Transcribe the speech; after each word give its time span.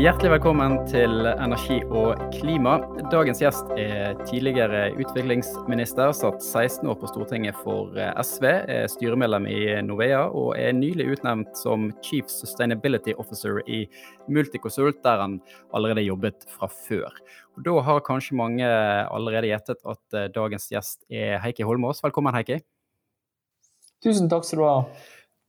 Hjertelig 0.00 0.30
velkommen 0.32 0.78
til 0.88 1.26
Energi 1.28 1.74
og 1.92 2.16
klima. 2.32 2.78
Dagens 3.12 3.42
gjest 3.42 3.68
er 3.76 4.14
tidligere 4.22 4.94
utviklingsminister, 4.94 6.14
satt 6.16 6.40
16 6.40 6.88
år 6.88 6.96
på 7.02 7.10
Stortinget 7.10 7.58
for 7.60 7.98
eh, 8.00 8.08
SV, 8.24 8.46
er 8.48 8.88
styremedlem 8.88 9.50
i 9.52 9.58
Novea 9.84 10.22
og 10.30 10.54
er 10.56 10.72
nylig 10.78 11.10
utnevnt 11.18 11.52
som 11.60 11.90
Chief 12.00 12.32
Sustainability 12.32 13.12
Officer 13.20 13.60
i 13.68 13.82
Multiconsult, 14.32 15.02
der 15.04 15.20
han 15.20 15.36
allerede 15.76 16.06
jobbet 16.06 16.48
fra 16.48 16.70
før. 16.72 17.20
Og 17.58 17.68
da 17.68 17.78
har 17.90 18.04
kanskje 18.08 18.40
mange 18.40 18.72
allerede 18.72 19.52
gjettet 19.52 19.84
at 19.84 20.16
eh, 20.16 20.30
dagens 20.32 20.70
gjest 20.72 21.04
er 21.12 21.42
Heikki 21.44 21.68
Holmås. 21.68 22.00
Velkommen, 22.06 22.32
Heikki. 22.40 22.62
Tusen 24.00 24.32
takk 24.32 24.48
skal 24.48 24.64
du 24.64 24.70
ha. 24.70 24.76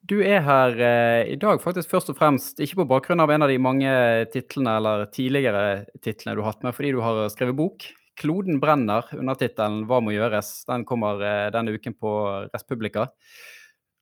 Du 0.09 0.17
er 0.25 0.41
her 0.41 0.79
eh, 0.81 1.31
i 1.33 1.37
dag 1.37 1.59
faktisk 1.61 1.91
først 1.91 2.09
og 2.09 2.17
fremst 2.17 2.61
ikke 2.63 2.79
på 2.79 2.87
bakgrunn 2.89 3.21
av 3.21 3.31
en 3.31 3.45
av 3.45 3.51
de 3.51 3.59
mange 3.61 3.89
titlene 4.33 4.73
eller 4.79 5.03
tidligere 5.13 5.83
titlene 6.01 6.33
du 6.35 6.41
har 6.41 6.55
hatt 6.55 6.65
med, 6.65 6.73
fordi 6.73 6.93
du 6.95 7.01
har 7.05 7.27
skrevet 7.33 7.57
bok. 7.57 7.85
'Kloden 8.17 8.59
brenner', 8.61 9.07
undertittelen 9.15 9.85
'Hva 9.87 10.01
må 10.03 10.13
gjøres'. 10.13 10.65
Den 10.67 10.85
kommer 10.85 11.21
eh, 11.21 11.51
denne 11.53 11.73
uken 11.77 11.93
på 11.93 12.11
Respublika. 12.51 13.07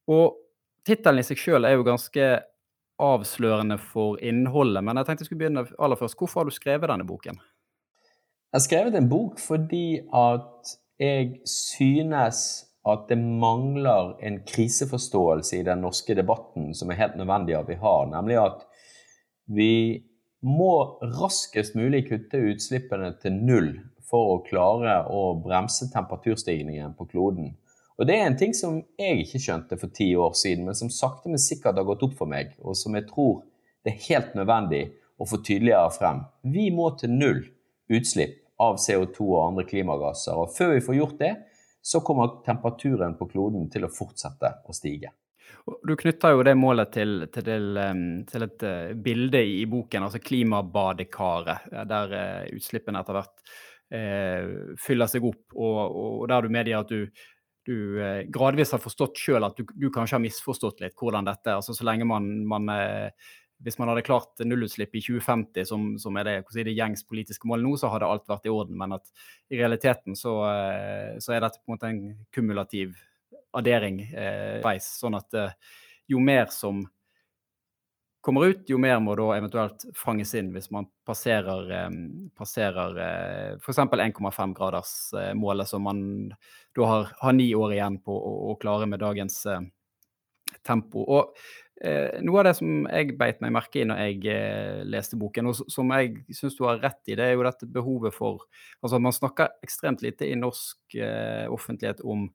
Og 0.08 0.40
tittelen 0.88 1.20
i 1.20 1.28
seg 1.28 1.40
sjøl 1.40 1.68
er 1.68 1.76
jo 1.78 1.86
ganske 1.88 2.30
avslørende 3.00 3.78
for 3.80 4.20
innholdet, 4.24 4.84
men 4.84 4.98
jeg 5.00 5.08
tenkte 5.08 5.24
jeg 5.24 5.30
skulle 5.30 5.44
begynne 5.44 5.68
aller 5.80 6.00
først. 6.00 6.18
Hvorfor 6.20 6.42
har 6.42 6.50
du 6.50 6.56
skrevet 6.56 6.92
denne 6.92 7.08
boken? 7.08 7.40
Jeg 8.50 8.58
har 8.58 8.66
skrevet 8.66 8.96
en 8.98 9.12
bok 9.12 9.40
fordi 9.40 10.02
at 10.16 10.74
jeg 11.00 11.40
synes 11.48 12.66
at 12.88 13.10
det 13.10 13.18
mangler 13.20 14.16
en 14.24 14.40
kriseforståelse 14.48 15.60
i 15.60 15.66
den 15.68 15.82
norske 15.84 16.16
debatten 16.16 16.72
som 16.76 16.92
er 16.92 17.02
helt 17.02 17.18
nødvendig 17.20 17.58
at 17.58 17.68
vi 17.70 17.78
har. 17.82 18.06
Nemlig 18.12 18.38
at 18.40 18.64
vi 19.52 19.74
må 20.46 21.00
raskest 21.04 21.76
mulig 21.76 22.06
kutte 22.08 22.40
utslippene 22.54 23.12
til 23.22 23.36
null 23.36 23.74
for 24.10 24.36
å 24.36 24.44
klare 24.46 25.02
å 25.12 25.34
bremse 25.44 25.90
temperaturstigningen 25.94 26.96
på 26.98 27.10
kloden. 27.12 27.52
Og 28.00 28.08
Det 28.08 28.16
er 28.16 28.30
en 28.30 28.38
ting 28.40 28.54
som 28.56 28.80
jeg 28.98 29.26
ikke 29.26 29.42
skjønte 29.44 29.78
for 29.78 29.92
ti 29.92 30.14
år 30.16 30.32
siden, 30.40 30.64
men 30.66 30.78
som 30.78 30.90
sakte, 30.90 31.28
men 31.28 31.42
sikkert 31.42 31.76
har 31.76 31.88
gått 31.88 32.06
opp 32.08 32.16
for 32.16 32.32
meg, 32.32 32.54
og 32.64 32.78
som 32.80 32.96
jeg 32.96 33.10
tror 33.10 33.42
det 33.84 33.92
er 33.92 34.06
helt 34.08 34.38
nødvendig 34.40 34.86
å 35.20 35.28
få 35.28 35.42
tydeligere 35.44 35.92
frem. 35.92 36.22
Vi 36.48 36.70
må 36.72 36.94
til 36.96 37.12
null 37.12 37.42
utslipp 37.92 38.38
av 38.60 38.80
CO2 38.80 39.26
og 39.28 39.44
andre 39.50 39.66
klimagasser. 39.68 40.36
og 40.36 40.56
Før 40.56 40.78
vi 40.78 40.86
får 40.86 40.96
gjort 40.96 41.20
det, 41.20 41.34
så 41.82 42.02
kommer 42.06 42.40
temperaturen 42.46 43.16
på 43.18 43.30
kloden 43.32 43.70
til 43.72 43.88
å 43.88 43.94
fortsette 43.94 44.54
å 44.68 44.76
stige. 44.76 45.14
Du 45.84 45.96
knytter 45.96 46.34
jo 46.34 46.44
det 46.46 46.56
målet 46.58 46.92
til, 46.94 47.26
til, 47.34 47.50
til 48.30 48.46
et 48.46 48.64
eh, 48.66 48.94
bilde 48.96 49.42
i 49.46 49.66
boken, 49.70 50.06
altså 50.06 50.22
klimabadekaret, 50.24 51.68
eh, 51.74 51.86
der 51.90 52.16
eh, 52.18 52.46
utslippene 52.58 53.02
etter 53.02 53.18
hvert 53.18 53.52
eh, 53.94 54.54
fyller 54.82 55.10
seg 55.12 55.28
opp, 55.30 55.44
og, 55.56 55.82
og, 55.84 56.24
der 56.32 56.46
du 56.46 56.54
medgir 56.54 56.80
at 56.80 56.94
du, 56.94 57.26
du 57.70 57.76
gradvis 58.34 58.74
har 58.74 58.82
forstått 58.82 59.20
sjøl 59.22 59.46
at 59.46 59.60
du, 59.60 59.66
du, 59.76 59.90
kanskje 59.94 60.18
har 60.18 60.26
misforstått 60.26 60.82
litt 60.86 60.98
hvordan 60.98 61.28
dette 61.28 61.54
altså 61.60 61.76
Så 61.78 61.86
lenge 61.86 62.08
man, 62.08 62.32
man 62.50 62.72
hvis 63.64 63.76
man 63.80 63.92
hadde 63.92 64.06
klart 64.08 64.40
nullutslipp 64.46 64.94
i 64.96 65.02
2050, 65.04 65.66
som, 65.68 65.88
som 66.00 66.16
er 66.20 66.28
det, 66.28 66.36
si, 66.54 66.64
det 66.64 66.78
gjengs 66.78 67.04
politiske 67.08 67.48
mål 67.50 67.66
nå, 67.66 67.74
så 67.80 67.92
hadde 67.92 68.08
alt 68.08 68.30
vært 68.30 68.48
i 68.48 68.54
orden. 68.54 68.78
Men 68.80 68.96
at 68.96 69.12
i 69.52 69.60
realiteten 69.60 70.16
så, 70.16 70.36
eh, 70.48 71.18
så 71.20 71.36
er 71.36 71.44
dette 71.44 71.60
på 71.60 71.68
en 71.68 71.76
måte 71.76 71.92
en 71.92 72.04
kumulativ 72.36 72.96
addering 73.58 74.02
eh. 74.14 74.80
Sånn 74.86 75.18
at 75.18 75.36
eh, 75.36 75.76
jo 76.10 76.22
mer 76.24 76.48
som 76.54 76.86
kommer 78.24 78.52
ut, 78.52 78.64
jo 78.68 78.78
mer 78.82 79.00
må 79.04 79.16
da 79.16 79.30
eventuelt 79.38 79.86
fanges 79.96 80.34
inn 80.36 80.52
hvis 80.54 80.70
man 80.76 80.88
passerer, 81.08 81.72
eh, 81.76 82.00
passerer 82.40 83.02
eh, 83.04 83.52
f.eks. 83.60 83.84
1,5-gradersmålet, 83.84 85.68
som 85.68 85.84
man 85.88 86.02
da 86.78 86.94
har, 86.94 87.12
har, 87.20 87.36
ni 87.36 87.52
år 87.56 87.76
igjen 87.76 88.00
på 88.06 88.16
å, 88.16 88.34
å 88.54 88.58
klare 88.62 88.88
med 88.88 89.04
dagens 89.04 89.42
tempo. 90.66 91.04
Og 91.04 91.36
noe 91.80 92.42
av 92.42 92.50
det 92.50 92.56
som 92.58 92.84
jeg 92.90 93.16
beit 93.20 93.40
meg 93.44 93.54
merke 93.56 93.80
i 93.80 93.88
når 93.88 94.02
jeg 94.04 94.34
eh, 94.34 94.82
leste 94.90 95.20
boken, 95.20 95.48
og 95.48 95.72
som 95.72 95.94
jeg 95.96 96.26
syns 96.36 96.58
du 96.58 96.66
har 96.68 96.82
rett 96.84 97.00
i, 97.08 97.16
det 97.16 97.24
er 97.24 97.38
jo 97.38 97.46
dette 97.48 97.70
behovet 97.72 98.16
for 98.16 98.44
Altså, 98.84 99.00
man 99.00 99.16
snakker 99.16 99.54
ekstremt 99.64 100.04
lite 100.04 100.28
i 100.28 100.36
norsk 100.40 100.98
eh, 101.00 101.48
offentlighet 101.52 102.04
om 102.04 102.28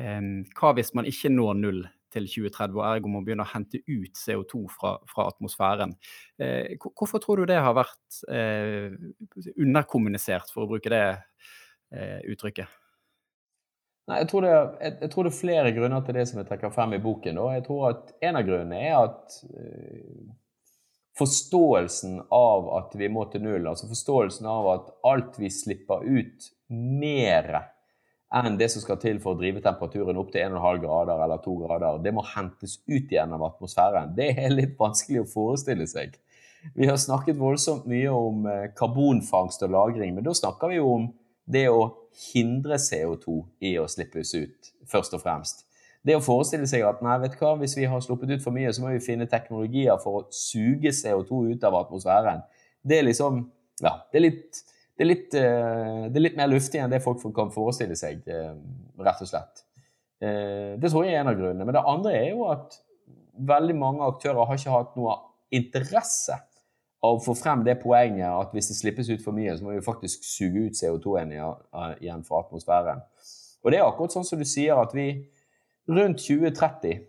eh, 0.00 0.20
hva 0.58 0.74
hvis 0.76 0.92
man 0.96 1.08
ikke 1.08 1.32
når 1.32 1.60
null 1.62 1.82
til 2.14 2.28
2030, 2.30 2.76
og 2.78 2.84
ergo 2.86 3.10
må 3.10 3.24
begynne 3.26 3.42
å 3.42 3.52
hente 3.54 3.80
ut 3.88 4.20
CO2 4.20 4.66
fra, 4.70 4.94
fra 5.10 5.26
atmosfæren. 5.32 5.96
Eh, 6.38 6.76
hvorfor 6.84 7.24
tror 7.24 7.42
du 7.42 7.50
det 7.50 7.58
har 7.58 7.74
vært 7.74 8.22
eh, 8.30 8.94
underkommunisert, 9.56 10.52
for 10.54 10.66
å 10.66 10.72
bruke 10.76 10.92
det 10.92 11.06
uttrykket? 12.26 12.83
Nei, 14.04 14.20
jeg 14.20 14.28
tror, 14.28 14.44
det, 14.44 14.54
jeg, 14.84 14.96
jeg 15.00 15.10
tror, 15.12 15.24
det, 15.24 15.30
er 15.32 15.38
flere 15.38 15.74
grunner 15.76 16.02
til 16.04 16.16
det 16.18 16.24
som 16.28 16.40
jeg 16.40 16.48
trekker 16.50 16.72
frem 16.74 16.92
i 16.92 17.00
boken. 17.00 17.38
Da. 17.40 17.50
Jeg 17.56 17.64
tror 17.64 17.84
at 17.88 18.10
En 18.20 18.36
av 18.36 18.44
grunnene 18.44 18.80
er 18.84 18.96
at 18.98 19.38
uh, 19.48 20.32
forståelsen 21.16 22.18
av 22.34 22.68
at 22.80 22.96
vi 23.00 23.08
må 23.12 23.24
til 23.32 23.46
null, 23.46 23.70
altså 23.70 23.88
forståelsen 23.88 24.50
av 24.50 24.68
at 24.74 24.90
alt 25.08 25.38
vi 25.40 25.52
slipper 25.52 26.04
ut 26.04 26.50
mer 26.68 27.56
enn 28.34 28.58
det 28.58 28.66
som 28.72 28.82
skal 28.82 28.98
til 28.98 29.20
for 29.22 29.36
å 29.36 29.38
drive 29.38 29.62
temperaturen 29.62 30.18
opp 30.18 30.32
til 30.34 30.42
1,5 30.42 30.80
grader 30.82 31.20
eller 31.22 31.42
2 31.44 31.56
grader, 31.62 32.00
det 32.02 32.12
må 32.16 32.24
hentes 32.26 32.80
ut 32.90 33.12
av 33.22 33.44
atmosfæren. 33.46 34.14
Det 34.16 34.32
er 34.34 34.50
litt 34.50 34.74
vanskelig 34.80 35.22
å 35.22 35.30
forestille 35.30 35.86
seg. 35.86 36.16
Vi 36.74 36.88
har 36.88 36.98
snakket 36.98 37.38
voldsomt 37.38 37.84
mye 37.86 38.10
om 38.10 38.46
eh, 38.48 38.70
karbonfangst 38.74 39.62
og 39.66 39.70
-lagring, 39.70 40.16
men 40.16 40.24
da 40.24 40.34
snakker 40.34 40.72
vi 40.72 40.80
jo 40.80 40.88
om 40.94 41.10
det 41.44 41.68
å 41.68 41.92
hindre 42.32 42.78
CO2 42.80 43.40
i 43.64 43.74
å 43.80 43.86
slippes 43.90 44.34
ut, 44.36 44.74
først 44.90 45.16
og 45.16 45.22
fremst. 45.24 45.64
Det 46.04 46.16
å 46.18 46.22
forestille 46.24 46.68
seg 46.68 46.84
at 46.84 47.00
nei, 47.04 47.16
vet 47.22 47.38
hva, 47.40 47.54
hvis 47.60 47.76
vi 47.78 47.88
har 47.88 48.02
sluppet 48.04 48.34
ut 48.34 48.44
for 48.44 48.54
mye, 48.54 48.72
så 48.74 48.84
må 48.84 48.92
vi 48.92 49.02
finne 49.04 49.28
teknologier 49.30 49.96
for 50.02 50.20
å 50.20 50.24
suge 50.34 50.92
CO2 50.92 51.40
ut 51.54 51.64
av 51.64 51.78
atmosfæren. 51.80 52.44
Det 52.84 53.00
er 53.00 53.10
liksom 53.10 53.46
Ja, 53.82 53.96
det 54.12 54.20
er 54.20 54.22
litt, 54.22 54.58
det 54.94 55.02
er 55.02 55.08
litt, 55.08 55.32
uh, 55.34 56.04
det 56.06 56.20
er 56.20 56.22
litt 56.22 56.36
mer 56.38 56.46
luftig 56.52 56.78
enn 56.78 56.92
det 56.92 57.00
folk 57.02 57.24
kan 57.34 57.48
forestille 57.50 57.96
seg, 57.98 58.20
uh, 58.30 58.52
rett 59.02 59.22
og 59.24 59.26
slett. 59.26 59.64
Uh, 60.22 60.78
det 60.78 60.92
tror 60.92 61.08
jeg 61.08 61.16
er 61.16 61.24
en 61.24 61.32
av 61.32 61.40
grunnene. 61.40 61.66
Men 61.66 61.74
det 61.74 61.82
andre 61.90 62.12
er 62.20 62.28
jo 62.28 62.44
at 62.52 62.76
veldig 63.34 63.74
mange 63.80 64.06
aktører 64.06 64.46
har 64.46 64.60
ikke 64.60 64.76
hatt 64.76 64.94
noe 64.94 65.16
interesse 65.58 66.38
å 67.04 67.18
få 67.20 67.34
frem 67.36 67.64
det 67.66 67.76
poenget 67.82 68.30
at 68.30 68.52
hvis 68.54 68.70
det 68.70 68.78
slippes 68.78 69.10
ut 69.12 69.22
for 69.24 69.36
mye, 69.36 69.52
så 69.56 69.66
må 69.66 69.74
vi 69.74 69.84
faktisk 69.84 70.24
suge 70.24 70.68
ut 70.68 70.78
CO2-en 70.78 71.34
igjen 71.34 72.24
fra 72.26 72.40
atmosfæren. 72.44 73.02
Og 73.64 73.72
det 73.72 73.80
er 73.80 73.86
akkurat 73.86 74.14
sånn 74.14 74.26
som 74.28 74.40
du 74.40 74.46
sier, 74.48 74.76
at 74.80 74.92
vi 74.96 75.08
rundt 75.90 76.22
2030, 76.24 77.00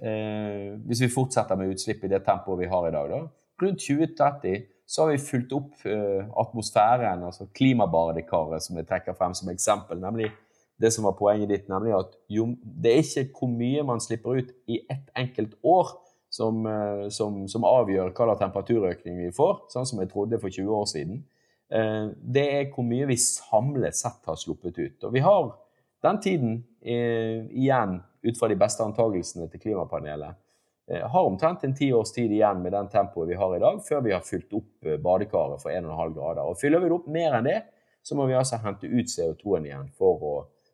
eh, 0.00 0.68
hvis 0.88 1.04
vi 1.04 1.12
fortsetter 1.12 1.58
med 1.60 1.74
utslipp 1.74 2.04
i 2.04 2.12
det 2.12 2.22
tempoet 2.24 2.62
vi 2.64 2.70
har 2.72 2.88
i 2.88 2.94
dag, 2.94 3.12
da, 3.12 3.22
rundt 3.62 3.84
2030 3.84 4.68
så 4.92 5.04
har 5.04 5.12
vi 5.12 5.24
fulgt 5.24 5.52
opp 5.56 5.84
eh, 5.88 6.24
atmosfæren, 6.40 7.24
altså 7.24 7.48
klimabadekaret, 7.56 8.64
som 8.64 8.76
jeg 8.76 8.88
trekker 8.88 9.16
frem 9.16 9.36
som 9.36 9.52
eksempel. 9.52 10.00
nemlig 10.00 10.30
det 10.82 10.90
som 10.92 11.04
var 11.06 11.14
poenget 11.14 11.50
ditt, 11.52 11.68
nemlig 11.70 11.94
at 11.94 12.16
jo, 12.32 12.48
det 12.62 12.90
er 12.92 13.04
ikke 13.04 13.38
hvor 13.38 13.50
mye 13.52 13.84
man 13.86 14.00
slipper 14.02 14.40
ut 14.40 14.50
i 14.66 14.80
ett 14.90 15.12
enkelt 15.16 15.54
år, 15.62 15.92
som, 16.32 16.66
eh, 16.66 17.08
som, 17.08 17.42
som 17.48 17.64
avgjør 17.68 18.08
hva 18.08 18.26
slags 18.30 18.40
temperaturøkning 18.40 19.18
vi 19.20 19.32
får, 19.36 19.66
sånn 19.72 19.88
som 19.88 20.00
jeg 20.00 20.08
trodde 20.12 20.40
for 20.40 20.48
20 20.48 20.78
år 20.78 20.86
siden, 20.88 21.18
eh, 21.68 22.06
det 22.36 22.44
er 22.54 22.70
hvor 22.72 22.86
mye 22.88 23.08
vi 23.10 23.18
samlet 23.20 23.98
sett 23.98 24.30
har 24.30 24.38
sluppet 24.40 24.80
ut. 24.80 25.04
Og 25.04 25.12
vi 25.12 25.20
har 25.24 25.50
den 26.06 26.22
tiden 26.24 26.54
eh, 26.80 27.44
igjen, 27.50 27.98
ut 28.22 28.38
fra 28.38 28.48
de 28.48 28.56
beste 28.56 28.84
antagelsene 28.86 29.50
til 29.50 29.60
klimapanelet, 29.66 30.38
har 30.92 31.24
omtrent 31.24 31.62
en 31.64 31.72
ti 31.78 31.86
års 31.94 32.10
tid 32.12 32.32
igjen 32.34 32.58
med 32.60 32.74
den 32.74 32.88
tempoet 32.90 33.28
vi 33.30 33.36
har 33.38 33.52
i 33.54 33.60
dag, 33.62 33.78
før 33.86 34.00
vi 34.04 34.12
har 34.12 34.24
fylt 34.26 34.50
opp 34.58 34.88
badekaret 35.00 35.62
for 35.62 35.72
1,5 35.72 36.10
grader. 36.16 36.42
Og 36.42 36.58
Fyller 36.60 36.82
vi 36.82 36.90
det 36.90 36.96
opp 36.96 37.06
mer 37.14 37.36
enn 37.38 37.46
det, 37.46 37.54
så 38.04 38.18
må 38.18 38.26
vi 38.28 38.34
altså 38.36 38.58
hente 38.60 38.90
ut 38.90 39.08
CO2-en 39.08 39.68
igjen 39.70 39.86
for 39.96 40.26
å 40.26 40.32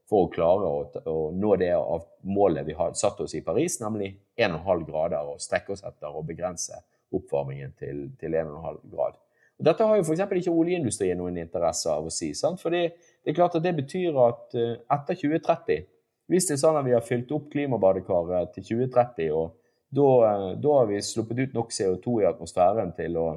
for 0.08 0.24
å 0.24 0.32
klare 0.32 0.68
å, 0.68 0.84
å 1.04 1.16
nå 1.36 1.54
det 1.60 1.72
av 1.76 2.06
målet 2.24 2.66
vi 2.66 2.76
har 2.78 2.94
satt 2.96 3.20
oss 3.20 3.34
i 3.36 3.44
Paris, 3.44 3.78
nemlig 3.82 4.14
1,5 4.40 4.86
grader, 4.88 5.34
og 5.34 5.42
strekke 5.42 5.74
oss 5.74 5.84
etter 5.84 6.14
å 6.14 6.24
begrense 6.24 6.80
oppvarmingen 7.14 7.74
til, 7.78 8.06
til 8.20 8.36
1,5 8.36 8.80
grad. 8.92 9.18
Og 9.58 9.66
dette 9.66 9.84
har 9.84 9.98
jo 9.98 10.06
f.eks. 10.06 10.22
ikke 10.38 10.54
oljeindustrien 10.54 11.18
noen 11.18 11.38
interesse 11.42 11.90
av 11.90 12.06
å 12.06 12.12
si. 12.14 12.30
Sant? 12.36 12.60
For 12.62 12.74
det 12.74 12.82
er 13.26 13.36
klart 13.36 13.56
at 13.58 13.64
det 13.64 13.74
betyr 13.80 14.16
at 14.22 14.56
uh, 14.56 14.74
etter 14.94 15.18
2030, 15.18 15.86
hvis 16.30 16.46
det 16.48 16.56
er 16.56 16.62
sånn 16.62 16.78
at 16.78 16.86
vi 16.86 16.94
har 16.94 17.04
fylt 17.04 17.32
opp 17.34 17.48
klimabadekaret 17.52 18.54
til 18.54 18.68
2030, 18.86 19.32
og 19.34 19.56
da, 19.90 20.06
uh, 20.06 20.48
da, 20.54 20.74
har 20.78 20.88
vi 20.92 21.02
sluppet 21.04 21.42
ut 21.42 21.58
nok 21.58 21.74
CO2 21.74 22.20
i 22.22 22.28
atmosfæren 22.30 22.94
til 22.96 23.18
å, 23.18 23.28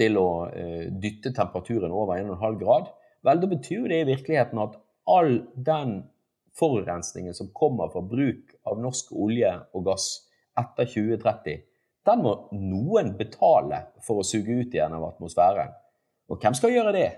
til 0.00 0.18
å 0.18 0.28
uh, 0.50 0.84
dytte 0.90 1.32
temperaturen 1.36 1.94
over 1.94 2.18
1,5 2.18 2.60
grad, 2.60 2.90
vel, 3.24 3.40
da 3.40 3.52
betyr 3.54 3.84
jo 3.84 3.92
det 3.92 4.02
i 4.02 4.10
virkeligheten 4.10 4.64
at 4.64 4.78
all 5.10 5.40
den 5.54 6.02
forurensningen 6.58 7.34
som 7.34 7.50
kommer 7.56 7.90
fra 7.92 8.02
bruk 8.04 8.54
av 8.68 8.80
norsk 8.82 9.12
olje 9.16 9.52
og 9.74 9.86
gass 9.86 10.06
etter 10.58 10.88
2030, 10.90 11.62
den 12.06 12.22
må 12.24 12.34
noen 12.56 13.14
betale 13.18 13.84
for 14.04 14.20
å 14.20 14.26
suge 14.26 14.62
ut 14.62 14.74
igjen 14.74 14.94
av 14.96 15.10
atmosfæren. 15.12 15.74
Og 16.30 16.40
hvem 16.40 16.56
skal 16.56 16.74
gjøre 16.74 16.94
det? 16.96 17.10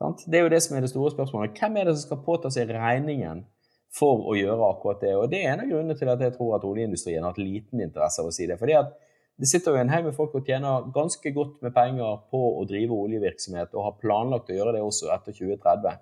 Det 0.00 0.38
er 0.38 0.46
jo 0.46 0.52
det 0.52 0.62
som 0.64 0.76
er 0.76 0.84
det 0.84 0.92
store 0.92 1.12
spørsmålet. 1.12 1.56
Hvem 1.58 1.76
er 1.76 1.88
det 1.88 1.96
som 1.96 2.06
skal 2.08 2.22
påta 2.24 2.50
seg 2.52 2.72
regningen 2.72 3.44
for 3.92 4.24
å 4.30 4.36
gjøre 4.38 4.70
akkurat 4.72 5.02
det? 5.04 5.14
Og 5.16 5.30
Det 5.30 5.42
er 5.42 5.52
en 5.52 5.64
av 5.64 5.70
grunnene 5.70 5.96
til 5.98 6.08
at 6.08 6.22
jeg 6.24 6.34
tror 6.36 6.56
at 6.56 6.64
oljeindustrien 6.64 7.22
har 7.22 7.34
hatt 7.34 7.42
liten 7.42 7.82
interesse 7.84 8.22
av 8.22 8.30
å 8.30 8.34
si 8.34 8.48
det. 8.48 8.58
Fordi 8.60 8.78
at 8.80 8.94
det 9.40 9.48
sitter 9.48 9.72
jo 9.72 9.80
en 9.80 9.92
haug 9.92 10.08
med 10.08 10.16
folk 10.16 10.34
og 10.36 10.48
tjener 10.48 10.88
ganske 10.92 11.32
godt 11.32 11.60
med 11.64 11.72
penger 11.76 12.24
på 12.32 12.40
å 12.60 12.64
drive 12.68 12.96
oljevirksomhet, 12.96 13.72
og 13.72 13.86
har 13.86 14.00
planlagt 14.02 14.50
å 14.52 14.56
gjøre 14.56 14.74
det 14.76 14.82
også 14.84 15.08
etter 15.14 15.36
2030. 15.36 16.00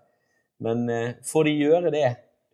Men 0.65 0.89
eh, 0.91 1.19
får 1.25 1.49
de 1.49 1.55
gjøre 1.59 1.93
det 1.95 2.09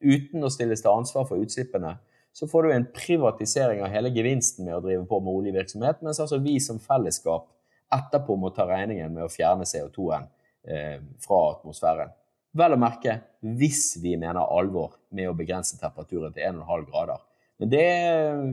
uten 0.05 0.45
å 0.45 0.53
stilles 0.53 0.83
til 0.85 0.93
ansvar 0.93 1.27
for 1.29 1.41
utslippene, 1.41 1.97
så 2.35 2.49
får 2.51 2.67
du 2.67 2.73
en 2.75 2.87
privatisering 2.93 3.85
av 3.85 3.93
hele 3.95 4.11
gevinsten 4.13 4.67
med 4.67 4.77
å 4.77 4.83
drive 4.83 5.05
på 5.09 5.21
med 5.23 5.39
oljevirksomhet, 5.39 6.01
mens 6.03 6.19
altså 6.21 6.41
vi 6.43 6.57
som 6.61 6.81
fellesskap 6.83 7.47
etterpå 7.95 8.37
må 8.41 8.51
ta 8.55 8.67
regningen 8.67 9.13
med 9.15 9.27
å 9.27 9.31
fjerne 9.31 9.67
CO2-en 9.69 10.27
eh, 10.67 10.99
fra 11.23 11.41
atmosfæren. 11.53 12.11
Vel 12.55 12.75
å 12.75 12.81
merke 12.81 13.21
hvis 13.43 13.97
vi 14.03 14.17
mener 14.19 14.43
alvor 14.43 14.99
med 15.15 15.31
å 15.31 15.37
begrense 15.39 15.79
temperaturen 15.79 16.35
til 16.35 16.47
1,5 16.51 16.85
grader. 16.91 17.23
Men 17.63 17.71
det 17.71 17.89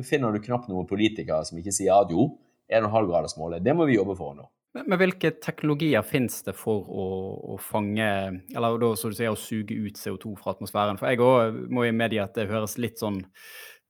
finner 0.07 0.33
du 0.33 0.41
knapt 0.45 0.69
noen 0.69 0.87
politikere 0.89 1.41
som 1.45 1.57
ikke 1.57 1.73
sier 1.73 1.97
at 1.97 2.13
jo, 2.13 2.29
1,5-gradersmålet, 2.71 3.63
det 3.65 3.73
må 3.75 3.85
vi 3.89 3.97
jobbe 3.97 4.15
for 4.17 4.37
nå. 4.37 4.45
Men, 4.77 4.95
hvilke 5.01 5.33
teknologier 5.43 6.03
finnes 6.07 6.37
det 6.45 6.53
for 6.55 6.85
å, 6.87 7.05
å, 7.53 7.57
fange, 7.59 8.07
eller 8.55 8.77
da 8.79 8.93
så 8.95 9.11
du 9.11 9.17
sier 9.17 9.33
å 9.33 9.39
suge 9.39 9.75
ut 9.75 9.99
CO2 9.99 10.37
fra 10.39 10.53
atmosfæren? 10.55 10.99
For 10.99 11.11
jeg 11.11 11.23
òg 11.25 11.65
må 11.75 11.83
i 11.87 11.95
media 11.95 12.23
at 12.29 12.37
det 12.39 12.47
høres 12.51 12.77
litt 12.79 13.01
sånn 13.01 13.19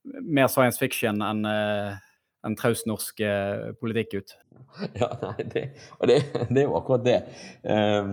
mer 0.02 0.50
science 0.50 0.82
fiction 0.82 1.22
enn 1.22 1.46
uh, 1.46 1.94
en 2.42 2.58
traust 2.58 2.88
norsk 2.90 3.22
uh, 3.22 3.70
politikk 3.78 4.18
ut. 4.18 4.34
Ja, 4.98 5.08
nei, 5.20 5.44
det, 5.52 5.62
og 6.00 6.08
det, 6.08 6.18
det, 6.48 6.62
er 6.62 6.66
jo 6.66 6.76
akkurat 6.78 7.02
det. 7.06 7.16
Um, 7.62 8.12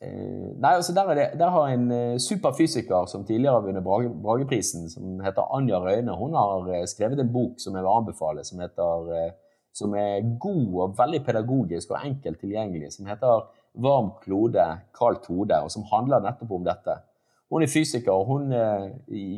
nei, 0.00 0.74
altså 0.74 0.92
der, 0.96 1.12
det, 1.16 1.26
der, 1.40 1.52
har 1.54 1.72
en 1.72 2.18
superfysiker 2.20 3.08
som 3.08 3.24
tidligere 3.24 3.56
har 3.56 3.64
vunnet 3.64 3.84
Brage, 3.86 4.10
Brageprisen, 4.24 4.90
som 4.92 5.20
heter 5.24 5.48
Anja 5.56 5.80
Røyne, 5.80 6.16
hun 6.18 6.36
har 6.36 6.72
skrevet 6.90 7.22
en 7.22 7.32
bok 7.32 7.62
som 7.62 7.76
jeg 7.78 7.86
vil 7.86 7.94
anbefale, 7.94 8.44
som 8.44 8.60
heter 8.60 9.32
som 9.72 9.94
er 9.94 10.24
god 10.42 10.74
og 10.84 10.96
veldig 10.98 11.20
pedagogisk 11.26 11.92
og 11.94 12.04
enkelt 12.04 12.40
tilgjengelig, 12.40 12.92
som 12.92 13.06
heter 13.06 13.46
'Varm 13.74 14.10
klode, 14.22 14.66
kaldt 14.98 15.26
hode', 15.30 15.62
og 15.62 15.70
som 15.70 15.84
handler 15.92 16.20
nettopp 16.20 16.50
om 16.50 16.64
dette. 16.64 16.96
Hun 17.50 17.62
er 17.62 17.66
fysiker, 17.66 18.12
og 18.12 18.26
hun 18.26 18.52
eh, 18.52 18.90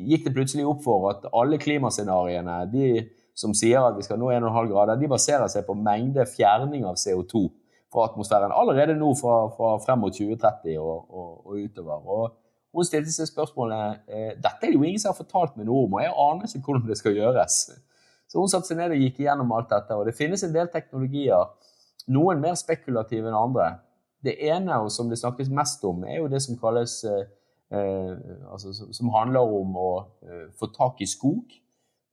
gikk 0.08 0.24
det 0.24 0.34
plutselig 0.34 0.66
opp 0.66 0.82
for 0.84 1.10
at 1.10 1.28
alle 1.32 1.58
klimascenarioene 1.58 2.72
de 2.72 3.08
som 3.34 3.54
sier 3.56 3.80
at 3.80 3.96
vi 3.96 4.04
skal 4.04 4.18
nå 4.20 4.28
1,5 4.30 4.68
grader, 4.68 5.00
de 5.00 5.08
baserer 5.08 5.48
seg 5.48 5.64
på 5.66 5.76
mengde 5.76 6.26
fjerning 6.28 6.84
av 6.84 6.98
CO2 7.00 7.48
fra 7.92 8.06
atmosfæren 8.08 8.52
allerede 8.52 8.96
nå 8.96 9.14
fra, 9.16 9.46
fra 9.56 9.76
frem 9.84 10.00
mot 10.04 10.12
2030 10.16 10.78
og, 10.80 11.08
og, 11.08 11.46
og 11.46 11.58
utover. 11.60 12.04
Og 12.08 12.76
hun 12.76 12.88
stilte 12.88 13.12
seg 13.12 13.28
spørsmålet 13.28 14.04
eh, 14.08 14.30
dette 14.36 14.60
er 14.60 14.72
det 14.72 14.78
jo 14.78 14.84
ingen 14.84 15.00
som 15.00 15.12
har 15.12 15.18
fortalt 15.18 15.56
meg 15.56 15.68
noe 15.68 15.86
om, 15.86 15.96
og 15.96 16.04
jeg 16.04 16.14
aner 16.26 16.48
ikke 16.48 16.68
hvordan 16.68 16.88
det 16.88 17.00
skal 17.00 17.18
gjøres. 17.18 17.58
Så 18.32 18.40
hun 18.40 18.48
satte 18.48 18.70
seg 18.70 18.78
ned 18.78 18.94
og 18.94 19.02
gikk 19.02 19.18
igjennom 19.20 19.50
alt 19.52 19.68
dette. 19.68 19.96
Og 19.98 20.06
det 20.08 20.16
finnes 20.16 20.40
en 20.46 20.54
del 20.54 20.70
teknologier, 20.72 21.50
noen 22.16 22.40
mer 22.40 22.56
spekulative 22.56 23.28
enn 23.28 23.36
andre. 23.36 23.66
Det 24.24 24.38
ene, 24.48 24.78
som 24.94 25.10
det 25.10 25.18
snakkes 25.20 25.50
mest 25.52 25.84
om, 25.84 26.06
er 26.08 26.22
jo 26.22 26.30
det 26.32 26.40
som 26.40 26.56
kalles 26.56 27.02
eh, 27.04 27.26
eh 27.76 28.14
altså, 28.48 28.72
Som 28.72 29.12
handler 29.12 29.52
om 29.60 29.76
å 29.76 29.90
eh, 30.24 30.46
få 30.56 30.70
tak 30.72 31.02
i 31.04 31.10
skog. 31.10 31.52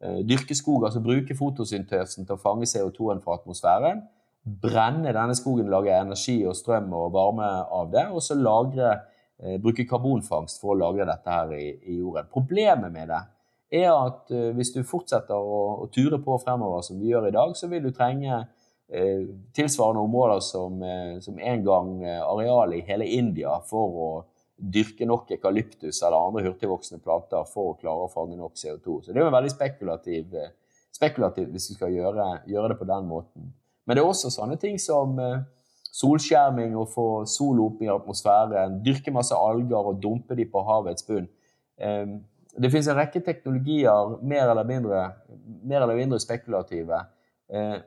Eh, 0.03 0.19
dyrke 0.27 0.55
skog, 0.55 0.83
altså 0.83 0.99
bruke 0.99 1.35
fotosyntesen 1.35 2.27
til 2.27 2.35
å 2.35 2.41
fange 2.41 2.67
CO2-en 2.67 3.23
fra 3.23 3.39
atmosfæren. 3.39 4.03
Brenne 4.43 5.13
denne 5.15 5.35
skogen, 5.39 5.71
lage 5.71 5.95
energi 5.95 6.41
og 6.47 6.55
strøm 6.55 6.91
og 6.99 7.13
varme 7.15 7.47
av 7.47 7.91
det. 7.95 8.09
Og 8.11 8.23
så 8.23 8.35
lagre, 8.35 8.97
eh, 9.39 9.55
bruke 9.61 9.87
karbonfangst 9.87 10.59
for 10.59 10.75
å 10.75 10.79
lagre 10.83 11.07
dette 11.07 11.31
her 11.31 11.55
i, 11.55 11.67
i 11.93 11.99
jorden. 12.01 12.27
Problemet 12.27 12.91
med 12.91 13.07
det 13.07 13.23
er 13.69 13.91
at 13.91 14.31
uh, 14.33 14.49
hvis 14.57 14.73
du 14.73 14.81
fortsetter 14.87 15.37
å, 15.37 15.59
å, 15.83 15.89
ture 15.93 16.19
på 16.23 16.37
fremover 16.41 16.81
som 16.85 16.99
vi 16.99 17.11
gjør 17.11 17.29
i 17.29 17.35
dag, 17.35 17.53
så 17.57 17.69
vil 17.69 17.85
du 17.85 17.91
trenge 17.93 18.39
uh, 18.41 19.21
tilsvarende 19.55 20.03
områder 20.07 20.41
som, 20.45 20.81
uh, 20.81 21.19
som 21.23 21.37
en 21.37 21.65
gang 21.65 21.91
arealet 22.05 22.79
i 22.79 22.87
hele 22.89 23.09
India 23.19 23.59
for 23.69 23.99
å 24.05 24.09
dyrke 24.59 25.05
nok 25.07 25.29
ekalyptus 25.37 26.01
eller 26.01 26.17
andre 26.17 26.43
hurtigvoksende 26.49 27.03
planter 27.03 27.45
for 27.47 27.71
å 27.71 27.77
klare 27.79 28.07
å 28.07 28.11
fange 28.11 28.35
nok 28.35 28.57
CO2. 28.59 28.97
Så 29.05 29.13
det 29.13 29.21
er 29.21 29.29
jo 29.29 29.35
veldig 29.37 29.53
spekulativt 29.53 30.35
spekulativ 30.99 31.53
hvis 31.53 31.69
du 31.69 31.77
skal 31.77 31.93
gjøre, 31.93 32.25
gjøre, 32.49 32.73
det 32.73 32.79
på 32.81 32.87
den 32.89 33.05
måten. 33.07 33.53
Men 33.87 33.95
det 33.95 34.01
er 34.01 34.09
også 34.09 34.31
sånne 34.33 34.57
ting 34.59 34.75
som 34.81 35.13
solskjerming 35.95 36.73
og 36.75 36.89
få 36.91 37.05
sol 37.29 37.61
opp 37.63 37.79
i 37.85 37.87
atmosfæren, 37.93 38.81
dyrke 38.83 39.13
masse 39.15 39.37
alger 39.37 39.93
og 39.93 40.01
dumpe 40.03 40.35
de 40.35 40.43
på 40.49 40.65
havets 40.67 41.07
bunn. 41.07 41.29
Det 42.59 42.67
finnes 42.71 42.89
en 42.91 42.97
rekke 42.97 43.21
teknologier, 43.23 44.17
mer 44.27 44.49
eller 44.51 44.67
mindre, 44.67 45.03
mer 45.63 45.85
eller 45.85 45.95
mindre 45.95 46.19
spekulative. 46.19 46.97
Eh, 47.47 47.77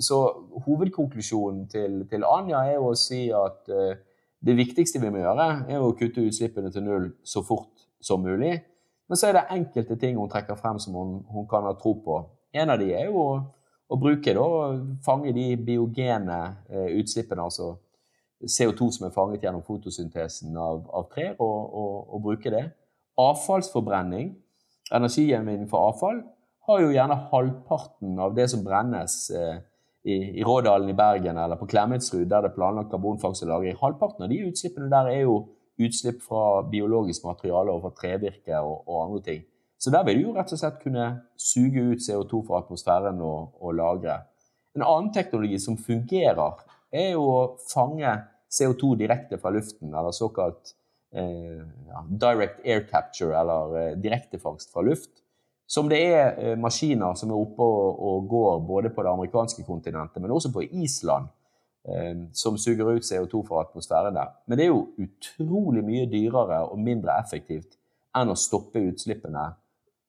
så 0.00 0.20
hovedkonklusjonen 0.64 1.66
til, 1.68 1.98
til, 2.10 2.24
Anja 2.24 2.62
er 2.64 2.78
jo 2.78 2.90
å 2.90 2.98
si 2.98 3.26
at 3.36 3.68
eh, 3.68 3.98
det 4.44 4.54
viktigste 4.56 5.00
vi 5.02 5.10
må 5.12 5.20
gjøre, 5.20 5.48
er 5.68 5.82
å 5.82 5.92
kutte 5.98 6.24
utslippene 6.24 6.72
til 6.72 6.86
null 6.86 7.10
så 7.24 7.42
fort 7.44 7.84
som 8.00 8.24
mulig. 8.24 8.56
Men 9.08 9.20
så 9.20 9.28
er 9.28 9.36
det 9.36 9.44
enkelte 9.52 9.98
ting 10.00 10.16
hun 10.16 10.30
trekker 10.32 10.56
frem 10.56 10.80
som 10.80 10.96
hun, 10.96 11.18
hun 11.28 11.48
kan 11.50 11.68
ha 11.68 11.74
tro 11.76 11.92
på. 12.04 12.22
En 12.56 12.72
av 12.72 12.80
de 12.80 12.94
er 12.96 13.10
jo 13.10 13.20
å, 13.20 13.34
å 13.92 13.98
bruke 14.00 14.32
da, 14.36 14.46
fange 15.04 15.34
de 15.36 15.50
biogene 15.60 16.38
eh, 16.70 16.94
utslippene, 16.96 17.44
altså 17.44 17.74
CO2 18.40 18.88
som 18.96 19.06
er 19.06 19.12
fanget 19.12 19.44
gjennom 19.44 19.64
fotosyntesen 19.64 20.56
av, 20.56 20.80
av 20.96 21.10
trær, 21.12 21.36
og, 21.44 21.76
og, 21.76 22.00
og 22.16 22.24
bruke 22.24 22.52
det 22.52 22.64
avfallsforbrenning, 23.20 24.34
energigjenvinning 24.94 25.68
for 25.70 25.90
avfall, 25.90 26.22
har 26.66 26.80
jo 26.80 26.92
gjerne 26.94 27.16
halvparten 27.30 28.18
av 28.20 28.34
det 28.36 28.48
som 28.52 28.64
brennes 28.64 29.16
eh, 29.36 29.58
i, 30.04 30.16
i 30.40 30.44
Rådalen 30.44 30.90
i 30.90 30.96
Bergen 30.96 31.38
eller 31.40 31.60
på 31.60 31.68
Klemetsrud, 31.68 32.26
der 32.28 32.44
det 32.44 32.52
er 32.52 32.56
planlagt 32.56 32.90
karbonfangst 32.92 33.44
og 33.44 33.50
-lagring. 33.50 33.76
Halvparten 33.80 34.24
av 34.24 34.32
de 34.32 34.44
utslippene 34.48 34.90
der 34.92 35.10
er 35.12 35.20
jo 35.24 35.36
utslipp 35.80 36.22
fra 36.22 36.62
biologisk 36.70 37.24
materiale 37.24 37.72
og 37.72 37.82
fra 37.82 37.92
trevirke 38.00 38.60
og, 38.60 38.88
og, 38.88 39.04
andre 39.04 39.22
ting. 39.22 39.42
Så 39.78 39.90
der 39.90 40.04
vil 40.04 40.20
du 40.20 40.28
jo 40.28 40.34
rett 40.36 40.52
og 40.52 40.58
slett 40.58 40.78
kunne 40.82 41.06
suge 41.36 41.82
ut 41.82 42.04
CO2 42.04 42.46
fra 42.46 42.62
atmosfæren 42.62 43.20
og, 43.20 43.56
og 43.60 43.74
lagre. 43.74 44.20
En 44.76 44.82
annen 44.82 45.12
teknologi 45.12 45.58
som 45.58 45.76
fungerer, 45.76 46.62
er 46.94 47.10
jo 47.16 47.24
å 47.26 47.40
fange 47.72 48.10
CO2 48.54 48.94
direkte 49.00 49.38
fra 49.42 49.50
luften, 49.50 49.90
eller 49.90 50.14
såkalt 50.14 50.76
direct 52.08 52.60
air 52.64 52.86
capture, 52.90 53.34
eller 53.38 53.76
eh, 53.78 53.96
direktefangst 53.98 54.72
fra 54.72 54.82
luft. 54.82 55.10
Som 55.66 55.88
det 55.88 56.00
er 56.04 56.34
eh, 56.38 56.58
maskiner 56.60 57.16
som 57.16 57.30
er 57.30 57.40
oppe 57.40 57.64
og, 57.64 58.26
går 58.28 58.60
både 58.66 58.92
på 58.94 59.02
det 59.02 59.12
amerikanske 59.12 59.64
kontinentet, 59.64 60.22
men 60.22 60.34
også 60.34 60.52
på 60.52 60.66
Island, 60.70 61.32
som 62.32 62.54
suger 62.56 62.94
ut 62.96 63.04
CO2 63.04 63.42
fra 63.44 63.58
atmosfæren 63.60 64.14
der. 64.16 64.30
Men 64.48 64.56
det 64.56 64.64
er 64.64 64.70
jo 64.70 64.86
utrolig 65.04 65.82
mye 65.84 66.06
dyrere 66.08 66.62
og 66.70 66.78
mindre 66.80 67.12
effektivt 67.20 67.74
enn 68.16 68.32
å 68.32 68.36
stoppe 68.40 68.80
utslippene 68.88 69.42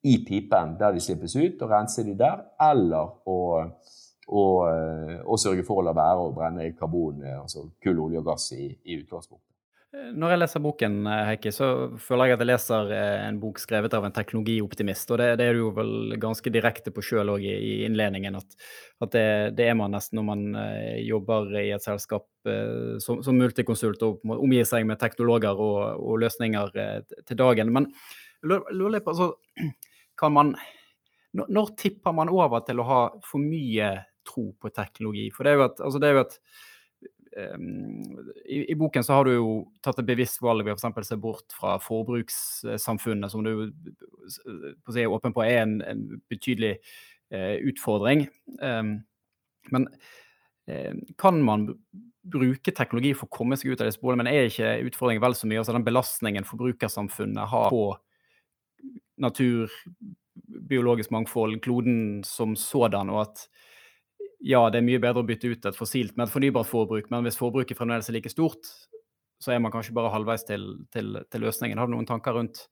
i 0.07 0.13
pipen 0.24 0.77
der 0.79 0.95
de 0.95 1.03
slippes 1.03 1.35
ut, 1.35 1.59
og 1.65 1.74
rense 1.74 2.05
de 2.07 2.13
der, 2.15 2.45
eller 2.63 3.12
å, 3.27 3.38
å, 4.39 4.45
å 5.27 5.38
sørge 5.41 5.65
for 5.67 5.81
å 5.81 5.85
la 5.89 5.95
være 5.97 6.29
å 6.29 6.31
brenne 6.38 6.69
karbon, 6.79 7.25
altså 7.41 7.65
kull, 7.83 8.00
olje 8.05 8.24
og 8.24 8.29
gass 8.31 8.47
i, 8.55 8.69
i 8.69 9.01
utgangspunktet. 9.01 9.54
Når 9.95 10.33
jeg 10.33 10.39
leser 10.41 10.61
boken, 10.63 10.95
eh, 11.07 11.21
Heikki, 11.29 11.51
så 11.55 11.67
føler 12.01 12.29
jeg 12.29 12.35
at 12.35 12.41
jeg 12.43 12.49
leser 12.49 12.91
eh, 12.93 13.21
en 13.27 13.37
bok 13.39 13.59
skrevet 13.61 13.93
av 13.95 14.05
en 14.05 14.13
teknologioptimist. 14.15 15.11
Og 15.13 15.19
det, 15.21 15.27
det 15.39 15.47
er 15.47 15.55
du 15.55 15.61
jo 15.61 15.71
vel 15.77 16.15
ganske 16.21 16.51
direkte 16.51 16.91
på 16.93 17.03
sjøl 17.05 17.31
òg 17.33 17.45
i, 17.47 17.85
innledningen, 17.87 18.35
at, 18.39 18.57
at 19.05 19.13
det, 19.15 19.25
det, 19.59 19.69
er 19.71 19.77
man 19.79 19.95
nesten 19.95 20.19
når 20.19 20.27
man 20.27 20.43
uh, 20.57 20.97
jobber 21.03 21.49
i 21.61 21.69
et 21.75 21.83
selskap 21.83 22.27
som, 23.01 23.23
som, 23.25 23.37
multikonsult 23.39 24.03
og 24.05 24.27
omgir 24.35 24.67
seg 24.69 24.85
med 24.85 24.99
teknologer 25.01 25.57
og, 25.57 25.79
og 25.97 26.19
løsninger 26.21 26.75
til 27.25 27.39
dagen. 27.39 27.71
Men 27.73 27.89
lurer 28.45 28.97
litt 28.97 29.05
på, 29.07 29.15
altså, 29.15 29.31
kan 30.21 30.35
man 30.35 30.53
Når 31.35 31.73
tipper 31.75 32.13
man 32.15 32.29
over 32.31 32.61
til 32.63 32.79
å 32.79 32.85
ha 32.87 32.99
for 33.25 33.43
mye 33.43 33.89
tro 34.27 34.51
på 34.61 34.69
teknologi? 34.71 35.25
For 35.33 35.43
det 35.43 35.51
er 35.51 35.59
jo 35.59 35.65
at, 35.65 35.81
altså 35.83 35.99
det 35.99 36.07
er 36.09 36.19
jo 36.19 36.25
at 36.27 36.37
i, 38.45 38.71
i, 38.71 38.75
boken 38.75 39.03
så 39.03 39.17
har 39.17 39.27
du 39.27 39.33
jo 39.33 39.49
tatt 39.83 39.99
et 39.99 40.07
bevisst 40.07 40.39
valg 40.43 40.63
ved 40.63 40.77
å 40.77 41.03
se 41.03 41.17
bort 41.19 41.55
fra 41.55 41.75
forbrukssamfunnet, 41.83 43.31
som 43.31 43.43
du 43.43 43.73
si, 44.31 45.01
er 45.01 45.11
åpen 45.11 45.35
på 45.35 45.43
er 45.43 45.65
en, 45.65 45.81
en 45.83 46.05
betydelig 46.31 46.77
eh, 47.35 47.57
utfordring. 47.67 48.27
Um, 48.61 48.97
men 49.73 49.89
eh, 50.71 50.95
kan 51.19 51.41
man 51.43 51.67
bruke 52.25 52.73
teknologi 52.73 53.13
for 53.17 53.27
å 53.27 53.35
komme 53.35 53.59
seg 53.59 53.73
ut 53.73 53.83
av 53.83 53.89
disse 53.89 53.99
sporene, 53.99 54.23
men 54.23 54.31
er 54.31 54.49
ikke 54.49 54.71
utfordringen 54.87 55.23
vel 55.23 55.35
så 55.37 55.49
mye 55.49 55.61
altså 55.61 55.75
den 55.75 55.85
belastningen 55.85 56.47
forbrukersamfunnet 56.47 57.51
har 57.51 57.69
på 57.73 57.85
natur, 59.21 59.71
biologisk 60.69 61.11
mangfold, 61.13 61.59
kloden 61.63 62.23
som 62.27 62.55
sådan, 62.59 63.11
og 63.11 63.25
at 63.27 63.45
ja, 64.43 64.65
det 64.71 64.81
er 64.81 64.87
mye 64.87 65.01
bedre 65.03 65.23
å 65.23 65.27
bytte 65.27 65.51
ut 65.51 65.69
et 65.69 65.77
fossilt 65.77 66.15
med 66.17 66.27
et 66.27 66.33
fornybart 66.33 66.69
forbruk, 66.69 67.07
men 67.13 67.25
hvis 67.25 67.39
forbruket 67.39 67.77
fremdeles 67.77 68.09
er 68.09 68.17
like 68.17 68.31
stort, 68.31 68.67
så 69.41 69.53
er 69.53 69.61
man 69.63 69.73
kanskje 69.73 69.95
bare 69.95 70.11
halvveis 70.13 70.45
til, 70.47 70.67
til, 70.93 71.15
til 71.31 71.43
løsningen. 71.45 71.79
Har 71.79 71.89
du 71.89 71.95
noen 71.95 72.07
tanker 72.07 72.37
rundt, 72.37 72.63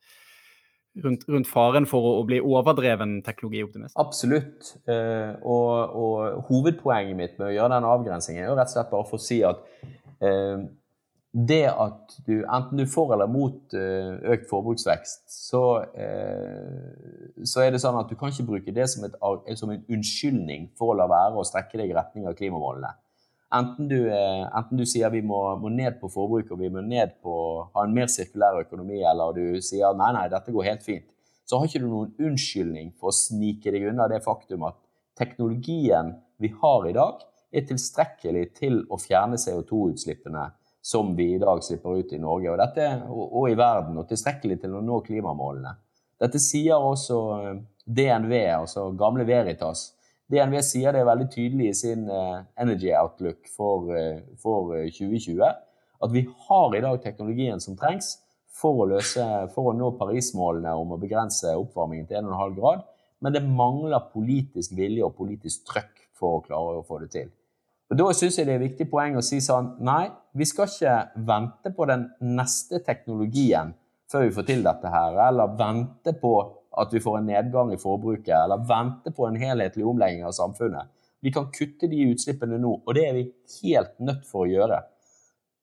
rundt, 1.04 1.26
rundt 1.30 1.50
faren 1.50 1.88
for 1.90 2.08
å, 2.08 2.14
å, 2.22 2.28
bli 2.28 2.40
overdreven 2.42 3.20
teknologioptimist? 3.26 3.98
Absolutt. 4.02 4.76
Eh, 4.88 5.34
og, 5.42 5.98
og, 6.00 6.46
hovedpoenget 6.50 7.20
mitt 7.20 7.36
med 7.40 7.52
å 7.52 7.56
gjøre 7.58 7.76
den 7.76 7.90
avgrensingen 7.90 8.46
er 8.46 8.52
jo 8.52 8.58
rett 8.60 8.72
og 8.72 8.78
slett 8.78 8.94
bare 8.94 9.10
for 9.12 9.20
å 9.20 9.28
si 9.28 9.42
at 9.48 9.64
eh, 10.24 10.64
det 11.34 11.66
at 11.66 12.14
du 12.28 12.44
enten 12.44 12.78
du 12.78 12.86
får 12.86 13.16
eller 13.16 13.30
mot 13.32 13.74
eh, 13.74 14.12
økt 14.36 14.46
forbruksvekst, 14.52 15.24
så, 15.34 15.64
eh, 15.98 17.40
så, 17.42 17.64
er 17.64 17.74
det 17.74 17.82
sånn 17.82 17.98
at 17.98 18.12
du 18.12 18.14
kan 18.20 18.30
ikke 18.30 18.46
bruke 18.52 18.76
det 18.76 18.86
som, 18.92 19.08
et, 19.08 19.18
som, 19.58 19.72
en 19.74 19.82
unnskyldning 19.90 20.70
for 20.78 20.94
å 20.94 21.00
la 21.00 21.08
være 21.10 21.42
å 21.42 21.48
strekke 21.48 21.82
deg 21.82 21.90
i 21.90 21.98
retning 21.98 22.30
av 22.30 22.38
klimamålene. 22.38 22.94
Enten 23.54 23.90
du, 23.90 23.98
eh, 24.14 24.46
enten 24.46 24.78
du 24.78 24.86
sier 24.90 25.10
vi 25.14 25.24
må, 25.26 25.42
må, 25.62 25.74
ned 25.74 25.98
på 26.02 26.12
forbruk 26.14 26.54
og 26.54 26.62
vi 26.62 26.70
må 26.74 26.86
ned 26.86 27.18
på 27.26 27.36
ha 27.74 27.88
en 27.88 27.98
mer 27.98 28.14
sirkulær 28.14 28.62
økonomi, 28.62 29.02
eller 29.02 29.34
du 29.34 29.62
sier 29.66 29.98
nei, 29.98 30.14
nei, 30.14 30.30
dette 30.30 30.54
går 30.54 30.70
helt 30.70 30.86
fint, 30.86 31.10
så 31.50 31.58
har 31.58 31.70
ikke 31.70 31.82
du 31.82 31.90
noen 31.90 32.14
unnskyldning 32.22 32.94
for 32.94 33.10
å 33.10 33.18
snike 33.18 33.74
deg 33.74 33.90
unna 33.90 34.06
det 34.12 34.22
faktum 34.26 34.70
at 34.70 34.78
teknologien 35.18 36.14
vi 36.42 36.54
har 36.62 36.86
i 36.90 36.94
dag, 36.94 37.26
er 37.54 37.66
tilstrekkelig 37.70 38.48
til 38.58 38.80
å 38.90 38.98
fjerne 38.98 39.38
CO2-utslippene 39.38 40.52
som 40.84 41.14
vi 41.16 41.30
i 41.34 41.40
dag 41.40 41.64
slipper 41.64 42.02
ut 42.02 42.14
i 42.14 42.20
Norge 42.20 42.52
og, 42.52 42.60
dette, 42.60 42.88
og, 43.08 43.26
og, 43.26 43.50
i 43.50 43.58
verden, 43.58 44.02
og 44.02 44.08
tilstrekkelig 44.10 44.60
til 44.62 44.76
å 44.76 44.84
nå 44.84 45.00
klimamålene. 45.06 45.78
Dette 46.20 46.42
sier 46.44 46.76
også 46.76 47.20
eh, 47.38 47.62
DNV, 47.86 48.34
altså 48.58 48.90
gamle 49.00 49.24
Veritas. 49.28 49.94
DNV 50.32 50.58
sier 50.66 50.96
det 50.96 51.06
veldig 51.08 51.30
tydelig 51.32 51.70
i 51.70 51.76
sin 51.78 52.04
uh, 52.08 52.42
Energy 52.60 52.94
Outlook 52.96 53.50
for, 53.52 53.90
uh, 53.92 54.22
for 54.40 54.72
2020 54.88 55.44
at 55.44 56.12
vi 56.12 56.24
har 56.48 56.76
i 56.76 56.82
dag 56.84 57.00
teknologien 57.04 57.62
som 57.64 57.76
trengs 57.80 58.16
for 58.54 58.84
å, 58.84 58.88
løse, 58.94 59.24
for 59.54 59.72
å 59.72 59.76
nå 59.78 59.92
Paris-målene 60.00 60.74
om 60.80 60.96
å 60.96 61.00
begrense 61.02 61.52
oppvarmingen 61.60 62.10
til 62.10 62.22
1,5 62.22 62.58
grad, 62.58 62.84
men 63.24 63.36
det 63.36 63.44
mangler 63.46 64.10
politisk 64.12 64.76
vilje 64.78 65.06
og 65.06 65.16
politisk 65.18 65.64
trøkk 65.70 66.04
for 66.18 66.40
å 66.40 66.44
klare 66.44 66.82
å 66.82 66.86
få 66.88 67.00
det 67.04 67.12
til. 67.16 67.32
Og 67.94 67.98
Da 68.00 68.08
syns 68.18 68.40
jeg 68.40 68.48
det 68.50 68.56
er 68.56 68.64
viktig 68.64 68.88
poeng 68.90 69.20
å 69.20 69.22
si 69.22 69.38
sånn 69.44 69.76
Nei, 69.86 70.08
vi 70.34 70.48
skal 70.50 70.66
ikke 70.66 70.94
vente 71.28 71.70
på 71.78 71.86
den 71.86 72.08
neste 72.26 72.80
teknologien 72.82 73.76
før 74.10 74.26
vi 74.26 74.32
får 74.34 74.48
til 74.48 74.64
dette 74.66 74.90
her, 74.90 75.20
eller 75.28 75.54
vente 75.60 76.14
på 76.18 76.32
at 76.82 76.94
vi 76.94 77.02
får 77.02 77.20
en 77.20 77.30
nedgang 77.30 77.70
i 77.74 77.78
forbruket, 77.78 78.34
eller 78.34 78.66
vente 78.66 79.14
på 79.14 79.28
en 79.28 79.38
helhetlig 79.38 79.86
omlegging 79.86 80.26
av 80.26 80.34
samfunnet. 80.34 80.90
Vi 81.22 81.32
kan 81.34 81.52
kutte 81.54 81.90
de 81.90 82.02
utslippene 82.10 82.58
nå, 82.62 82.74
og 82.82 82.98
det 82.98 83.06
er 83.08 83.16
vi 83.20 83.24
helt 83.60 83.94
nødt 84.02 84.26
for 84.30 84.48
å 84.48 84.50
gjøre. 84.50 84.82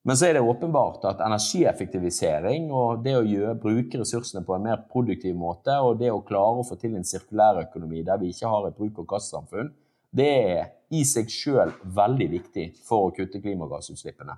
Men 0.07 0.17
så 0.17 0.31
er 0.31 0.39
det 0.39 0.47
åpenbart 0.47 1.11
at 1.11 1.27
energieffektivisering 1.27 2.71
og 2.71 3.03
det 3.05 3.19
å 3.19 3.27
gjøre, 3.27 3.59
bruke 3.67 4.01
ressursene 4.01 4.47
på 4.47 4.55
en 4.55 4.71
mer 4.71 4.87
produktiv 4.91 5.35
måte, 5.35 5.75
og 5.83 5.99
det 5.99 6.15
å 6.15 6.23
klare 6.27 6.63
å 6.63 6.67
få 6.67 6.79
til 6.79 6.95
en 6.95 7.07
sirkulær 7.07 7.65
økonomi 7.67 8.07
der 8.07 8.23
vi 8.23 8.31
ikke 8.31 8.55
har 8.55 8.71
et 8.71 8.79
bruk-og-kast-samfunn, 8.79 9.75
det 10.11 10.29
er 10.29 10.71
i 10.91 11.05
seg 11.07 11.31
sjøl 11.31 11.73
veldig 11.85 12.29
viktig 12.33 12.67
for 12.87 13.09
å 13.09 13.13
kutte 13.15 13.41
klimagassutslippene. 13.43 14.35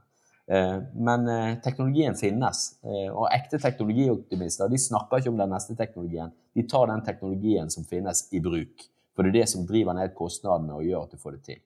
Eh, 0.52 0.78
men 0.94 1.28
eh, 1.30 1.58
teknologien 1.64 2.16
finnes, 2.18 2.64
eh, 2.84 3.08
og 3.08 3.30
ekte 3.32 3.60
teknologioptimister 3.62 4.68
de 4.68 4.80
snakker 4.80 5.22
ikke 5.22 5.32
om 5.32 5.40
den 5.40 5.52
neste 5.54 5.76
teknologien. 5.78 6.32
De 6.52 6.66
tar 6.68 6.90
den 6.90 7.04
teknologien 7.06 7.70
som 7.72 7.86
finnes, 7.88 8.26
i 8.34 8.42
bruk. 8.42 8.88
For 9.16 9.24
det 9.24 9.32
er 9.32 9.42
det 9.42 9.50
som 9.52 9.66
driver 9.68 9.96
ned 9.96 10.16
kostnadene 10.16 10.76
og 10.76 10.88
gjør 10.88 11.06
at 11.06 11.14
du 11.14 11.20
får 11.20 11.38
det 11.38 11.44
til. 11.48 11.62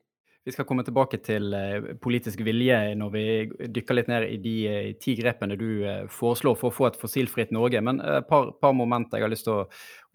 Vi 0.47 0.55
skal 0.55 0.67
komme 0.69 0.85
tilbake 0.87 1.19
til 1.27 1.51
politisk 1.99 2.39
vilje 2.47 2.77
når 2.95 3.09
vi 3.11 3.23
dykker 3.75 3.97
litt 3.99 4.11
ned 4.13 4.29
i 4.31 4.37
de 4.39 4.57
ti 5.03 5.17
grepene 5.19 5.57
du 5.59 5.83
foreslår 6.15 6.55
for 6.61 6.71
å 6.71 6.77
få 6.77 6.87
et 6.87 6.99
fossilfritt 7.01 7.51
Norge. 7.51 7.81
Men 7.83 7.99
et 7.99 8.29
par, 8.31 8.53
par 8.63 8.77
momenter 8.79 9.19
jeg 9.19 9.27
har 9.27 9.33
lyst 9.33 9.49
til 9.49 9.65
å, 9.65 9.65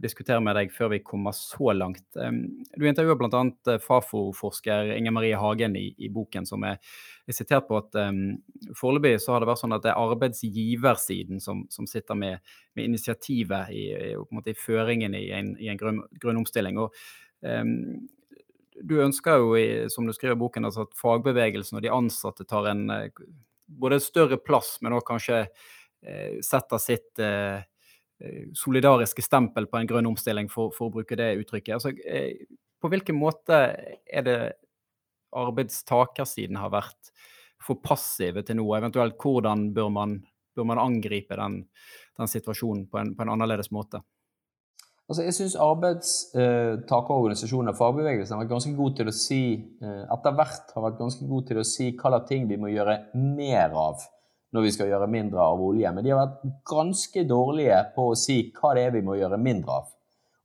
diskutere 0.02 0.42
med 0.44 0.58
deg 0.58 0.72
før 0.74 0.92
vi 0.96 1.02
kommer 1.06 1.36
så 1.36 1.74
langt. 1.76 2.04
Du 2.16 2.86
intervjuer 2.88 3.18
bl.a. 3.20 3.42
Eh, 3.70 3.82
Fafo-forsker 3.82 4.94
Inger 4.96 5.16
Marie 5.16 5.38
Hagen 5.38 5.76
i, 5.78 5.88
i, 5.98 6.10
boken, 6.14 6.48
som 6.50 6.66
er, 6.68 6.80
er 7.28 7.38
sitert 7.38 7.68
på 7.70 7.80
at 7.80 7.98
um, 8.02 8.40
foreløpig 8.78 9.18
så 9.22 9.36
har 9.36 9.44
det 9.44 9.52
vært 9.52 9.64
sånn 9.64 9.78
at 9.78 9.86
det 9.86 9.94
er 9.94 10.02
arbeidsgiversiden 10.02 11.44
som, 11.44 11.66
som 11.74 11.90
sitter 11.90 12.18
med, 12.18 12.56
med 12.78 12.90
initiativet 12.90 13.74
i, 13.76 13.86
i, 14.12 14.16
i, 14.16 14.58
føringen 14.58 15.18
i 15.18 15.28
en, 15.38 15.54
en 15.60 15.84
grønn, 15.84 16.02
grønn, 16.22 16.42
omstilling. 16.44 16.82
Og, 16.82 16.98
um, 17.46 18.02
du 18.84 18.98
ønsker 19.04 19.42
jo, 19.42 19.52
som 19.94 20.08
du 20.08 20.14
skriver 20.16 20.36
i 20.38 20.42
boken, 20.42 20.68
altså 20.68 20.86
at 20.88 20.98
fagbevegelsen 21.00 21.80
og 21.80 21.84
de 21.86 21.94
ansatte 21.94 22.46
tar 22.50 22.70
en 22.72 22.88
eh, 22.94 23.26
både 23.66 24.02
større 24.04 24.40
plass, 24.42 24.78
men 24.82 24.96
òg 24.98 25.06
kanskje 25.08 25.44
eh, 25.46 26.40
setter 26.46 26.82
sitt 26.82 27.22
eh, 27.24 27.62
solidariske 28.58 29.24
stempel 29.26 29.68
på 29.70 29.80
en 29.80 29.90
grønn 29.90 30.10
omstilling, 30.12 30.50
for, 30.52 30.74
for 30.76 30.90
å 30.90 30.96
bruke 30.98 31.18
det 31.18 31.34
uttrykket. 31.42 31.78
Altså, 31.78 31.94
på 32.82 32.92
hvilken 32.92 33.18
måte 33.18 33.62
er 34.06 34.26
det 34.26 34.40
arbeidstakersiden 35.38 36.60
har 36.60 36.74
vært 36.74 37.12
for 37.62 37.82
passive 37.84 38.44
til 38.46 38.60
nå? 38.60 38.68
Eventuelt 38.78 39.18
hvordan 39.22 39.70
bør 39.76 39.90
man, 39.94 40.20
bør 40.58 40.68
man 40.74 40.82
angripe 40.82 41.38
den, 41.40 41.62
den 42.20 42.32
situasjonen 42.32 42.88
på 42.92 43.02
en, 43.02 43.14
på 43.16 43.26
en, 43.26 43.34
annerledes 43.36 43.72
måte? 43.74 44.04
Altså, 45.12 45.26
jeg 45.28 45.36
syns 45.36 45.58
arbeidstakerorganisasjonene 45.60 47.74
og 47.74 47.76
fagbevegelsen 47.76 48.32
har 48.32 48.46
vært 48.46 48.54
ganske 48.54 48.72
god 48.78 48.94
til 48.96 49.10
å 49.12 49.14
si 49.16 49.40
eh, 49.60 50.04
etter 50.16 50.36
hvert 50.38 50.70
har 50.72 50.86
vært 50.86 51.02
ganske 51.02 51.26
gode 51.28 51.48
til 51.50 51.58
å 51.60 51.66
si 51.68 51.92
hva 51.98 52.12
slags 52.14 52.30
ting 52.30 52.46
vi 52.48 52.56
må 52.62 52.68
gjøre 52.72 52.96
mer 53.20 53.76
av 53.76 54.00
når 54.56 54.62
vi 54.64 54.72
skal 54.72 54.88
gjøre 54.88 55.12
mindre 55.12 55.44
av 55.44 55.60
olje. 55.66 55.92
Men 55.92 56.04
de 56.06 56.14
har 56.14 56.22
vært 56.22 56.46
ganske 56.72 57.26
dårlige 57.28 57.82
på 57.98 58.06
å 58.14 58.16
si 58.24 58.38
hva 58.56 58.72
det 58.78 58.84
er 58.88 58.96
vi 58.96 59.04
må 59.04 59.20
gjøre 59.20 59.44
mindre 59.44 59.72
av. 59.82 59.92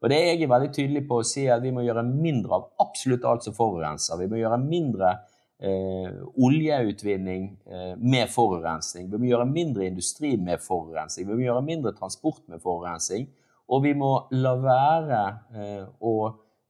Og 0.02 0.06
det 0.10 0.18
er 0.18 0.34
jeg 0.34 0.50
veldig 0.50 0.72
tydelig 0.74 1.06
på 1.06 1.14
å 1.20 1.28
si 1.30 1.46
at 1.46 1.62
vi 1.62 1.74
må 1.78 1.86
gjøre 1.86 2.02
mindre 2.10 2.58
av 2.58 2.66
absolutt 2.82 3.30
alt 3.30 3.46
som 3.46 3.54
forurenser. 3.54 4.18
Vi 4.18 4.30
må 4.34 4.42
gjøre 4.42 4.58
mindre 4.66 5.14
eh, 5.62 6.10
oljeutvinning 6.42 7.54
eh, 7.70 7.94
med 8.02 8.26
forurensning. 8.34 9.06
Vi 9.14 9.22
må 9.22 9.30
gjøre 9.30 9.46
mindre 9.46 9.86
industri 9.86 10.34
med 10.34 10.58
forurensning. 10.58 11.30
Vi 11.30 11.38
må 11.38 11.46
gjøre 11.46 11.62
mindre 11.70 11.94
transport 11.94 12.42
med 12.50 12.58
forurensning. 12.66 13.30
Og 13.68 13.82
vi 13.82 13.94
må 13.98 14.10
la 14.38 14.52
være 14.62 15.22
eh, 15.56 15.86
å 16.00 16.16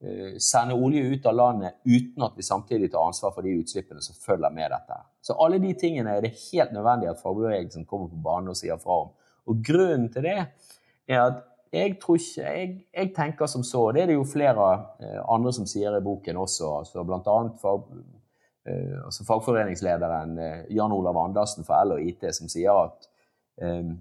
Eh, 0.01 0.39
sende 0.39 0.75
olje 0.75 1.03
ut 1.03 1.27
av 1.27 1.35
landet 1.35 1.75
uten 1.85 2.23
at 2.23 2.35
vi 2.37 2.43
samtidig 2.43 2.91
tar 2.93 3.07
ansvar 3.09 3.33
for 3.33 3.47
de 3.47 3.55
utslippene 3.57 4.03
som 4.05 4.17
følger 4.21 4.53
med 4.53 4.69
dette. 4.69 4.99
Så 5.25 5.33
alle 5.41 5.57
de 5.59 5.71
tingene 5.75 6.19
er 6.19 6.21
det 6.21 6.35
helt 6.37 6.75
nødvendig 6.77 7.09
at 7.09 7.23
fagbevegelsen 7.23 7.87
kommer 7.89 8.11
på 8.13 8.21
banen 8.27 8.53
og 8.53 8.59
sier 8.59 8.77
fra 8.83 8.99
om. 9.07 9.15
Og 9.49 9.63
grunnen 9.65 10.11
til 10.13 10.29
det 10.29 10.37
er 11.09 11.23
at 11.23 11.41
jeg 11.73 11.97
ikke 11.97 12.19
Jeg, 12.37 12.87
jeg 12.95 13.15
tenker 13.17 13.47
som 13.47 13.65
så, 13.65 13.91
det 13.93 14.03
er 14.03 14.07
det 14.07 14.15
jo 14.15 14.25
flere 14.25 14.69
eh, 15.01 15.23
andre 15.29 15.53
som 15.53 15.67
sier 15.67 15.97
i 15.97 16.05
boken 16.05 16.37
også, 16.37 16.77
altså 16.79 17.03
bl.a. 17.05 17.39
Fag, 17.63 17.89
altså 19.05 19.25
fagforeningslederen 19.25 20.39
Jan 20.71 20.93
Olav 20.93 21.17
Andersen 21.17 21.65
fra 21.65 21.85
L 21.85 21.97
og 21.97 22.03
IT, 22.03 22.25
som 22.35 22.49
sier 22.49 22.75
at 22.85 23.09
um, 23.63 23.93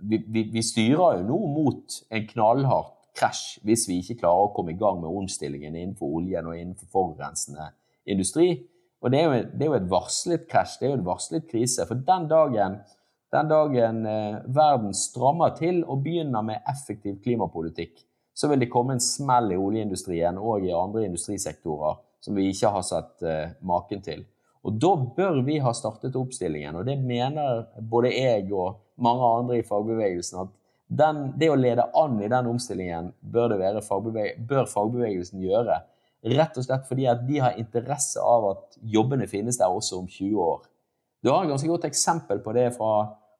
vi, 0.00 0.42
vi, 0.52 0.62
styrer 0.62 1.20
jo 1.20 1.26
nå 1.28 1.38
mot 1.54 1.98
en 2.10 2.28
knallhardt 2.30 2.92
krasj 3.14 3.60
hvis 3.66 3.86
vi 3.88 4.00
ikke 4.02 4.18
klarer 4.24 4.48
å 4.48 4.52
komme 4.54 4.74
i 4.74 4.78
gang 4.78 5.00
med 5.02 5.10
omstillingen 5.22 5.76
innenfor 5.76 6.16
oljen 6.18 6.48
og 6.50 6.58
innenfor 6.58 6.90
forurensende 6.90 7.70
industri. 8.10 8.48
Og 9.04 9.12
det 9.12 9.20
er, 9.20 9.24
jo, 9.24 9.44
det 9.52 9.66
er 9.66 9.70
jo 9.70 9.78
et 9.78 9.90
varslet 9.92 10.46
krasj, 10.50 10.78
det 10.80 10.88
er 10.88 10.94
jo 10.94 10.98
en 10.98 11.06
varslet 11.06 11.46
krise. 11.50 11.84
For 11.86 12.00
den 12.08 12.26
dagen, 12.30 12.78
den 13.34 13.50
dagen 13.50 14.02
eh, 14.08 14.40
verden 14.56 14.96
strammer 14.96 15.54
til 15.58 15.82
og 15.84 16.02
begynner 16.06 16.46
med 16.46 16.64
effektiv 16.70 17.20
klimapolitikk, 17.24 18.00
så 18.34 18.50
vil 18.50 18.64
det 18.64 18.72
komme 18.72 18.96
en 18.96 19.04
smell 19.04 19.52
i 19.54 19.60
oljeindustrien 19.60 20.40
og 20.40 20.64
i 20.66 20.72
andre 20.74 21.04
industrisektorer 21.06 22.00
som 22.24 22.38
vi 22.38 22.48
ikke 22.50 22.72
har 22.72 22.86
sett 22.86 23.26
eh, 23.28 23.52
maken 23.62 24.02
til. 24.02 24.24
Og 24.64 24.78
da 24.80 24.94
bør 24.96 25.42
vi 25.44 25.58
ha 25.60 25.74
startet 25.76 26.16
oppstillingen, 26.16 26.80
og 26.80 26.88
det 26.88 26.96
mener 27.04 27.66
både 27.84 28.14
jeg 28.14 28.48
og 28.48 28.80
mange 28.96 29.30
andre 29.38 29.58
i 29.58 29.66
fagbevegelsen 29.66 30.44
at 30.44 30.52
den, 30.94 31.24
det 31.40 31.48
å 31.50 31.56
lede 31.58 31.86
an 31.96 32.18
i 32.22 32.28
den 32.30 32.48
omstillingen 32.50 33.10
bør, 33.20 33.56
fagbeveg 33.82 34.38
bør, 34.46 34.68
fagbevegelsen 34.70 35.42
gjøre. 35.42 35.80
Rett 36.34 36.58
og 36.60 36.66
slett 36.66 36.86
fordi 36.88 37.08
at 37.10 37.24
de 37.26 37.40
har 37.42 37.58
interesse 37.60 38.20
av 38.20 38.46
at 38.52 38.78
jobbene 38.80 39.26
finnes 39.28 39.58
der 39.60 39.72
også 39.72 39.98
om 40.02 40.06
20 40.08 40.40
år. 40.44 40.62
Du 41.24 41.30
har 41.32 41.44
et 41.44 41.52
ganske 41.52 41.68
godt 41.68 41.86
eksempel 41.88 42.40
på 42.44 42.52
det 42.56 42.70
fra 42.76 42.94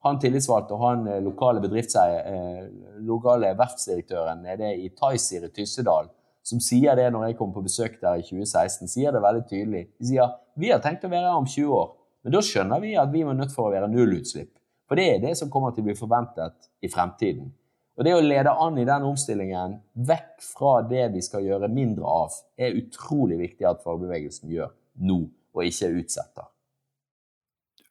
han 0.05 0.19
tillitsvalgte 0.21 0.75
og 0.75 0.83
han 0.83 1.07
eh, 1.09 1.21
lokale 1.23 1.63
eh, 1.65 2.65
lokale 3.05 3.53
verftsdirektøren 3.57 4.43
nede 4.45 4.75
i 4.77 4.91
Taisir 4.93 5.47
i 5.47 5.51
Tyssedal, 5.53 6.11
som 6.45 6.61
sier 6.61 6.97
det 6.97 7.07
når 7.13 7.29
jeg 7.29 7.37
kom 7.39 7.53
på 7.53 7.63
besøk 7.65 7.97
der 8.01 8.21
i 8.21 8.25
2016. 8.25 8.89
sier 8.89 9.13
det 9.13 9.21
veldig 9.23 9.45
tydelig. 9.49 9.87
De 9.97 10.11
sier 10.11 10.35
vi 10.61 10.69
har 10.69 10.83
tenkt 10.83 11.05
å 11.05 11.11
være 11.11 11.31
her 11.31 11.39
om 11.39 11.47
20 11.49 11.73
år, 11.73 11.89
men 12.23 12.35
da 12.37 12.43
skjønner 12.45 12.83
vi 12.83 12.93
at 13.01 13.09
vi 13.13 13.23
må 13.25 13.33
nødt 13.33 13.53
for 13.53 13.69
å 13.69 13.73
være 13.73 13.89
nullutslipp. 13.89 14.53
For 14.85 14.99
det 14.99 15.05
er 15.09 15.21
det 15.23 15.35
som 15.39 15.51
kommer 15.51 15.73
til 15.73 15.85
å 15.85 15.89
bli 15.89 15.97
forventet 15.97 16.69
i 16.85 16.89
fremtiden. 16.91 17.53
Og 17.95 18.03
det 18.03 18.15
å 18.15 18.23
lede 18.23 18.51
an 18.51 18.77
i 18.77 18.87
den 18.87 19.05
omstillingen, 19.07 19.77
vekk 20.07 20.33
fra 20.43 20.79
det 20.87 21.07
vi 21.13 21.21
skal 21.23 21.45
gjøre 21.47 21.71
mindre 21.71 22.09
av, 22.09 22.35
er 22.59 22.75
utrolig 22.75 23.39
viktig 23.39 23.67
at 23.69 23.85
fagbevegelsen 23.85 24.51
gjør 24.51 24.73
nå, 25.07 25.21
og 25.55 25.63
ikke 25.63 25.93
utsetter. 26.01 26.49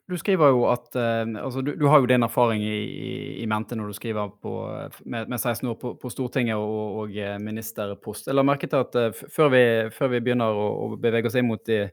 Du 0.04 0.18
skriver 0.20 0.50
jo 0.52 0.66
at 0.68 0.90
uh, 1.00 1.24
altså 1.40 1.62
du, 1.64 1.70
du, 1.80 1.86
har 1.88 2.02
jo 2.02 2.08
din 2.10 2.26
erfaring 2.26 2.60
i, 2.60 2.80
i, 3.40 3.46
mente 3.48 3.72
når 3.72 3.88
du 3.88 3.96
skriver 3.96 4.34
på, 4.36 4.52
med, 5.08 5.30
med 5.32 5.38
16 5.38 5.70
år 5.70 5.78
på, 5.80 5.94
på 5.96 6.10
Stortinget 6.12 6.60
og, 6.60 6.98
og, 7.00 7.16
eh, 7.16 7.38
ministerpost. 7.40 8.28
Jeg 8.28 8.36
la 8.36 8.44
merke 8.44 8.68
til 8.68 8.84
at 8.84 8.98
uh, 9.00 9.24
før, 9.32 9.48
vi, 9.54 9.64
før, 9.96 10.12
vi, 10.12 10.20
begynner 10.26 10.52
å, 10.52 10.66
å, 10.84 10.90
bevege 11.00 11.32
oss 11.32 11.38
inn 11.40 11.48
mot 11.48 11.64
de, 11.64 11.86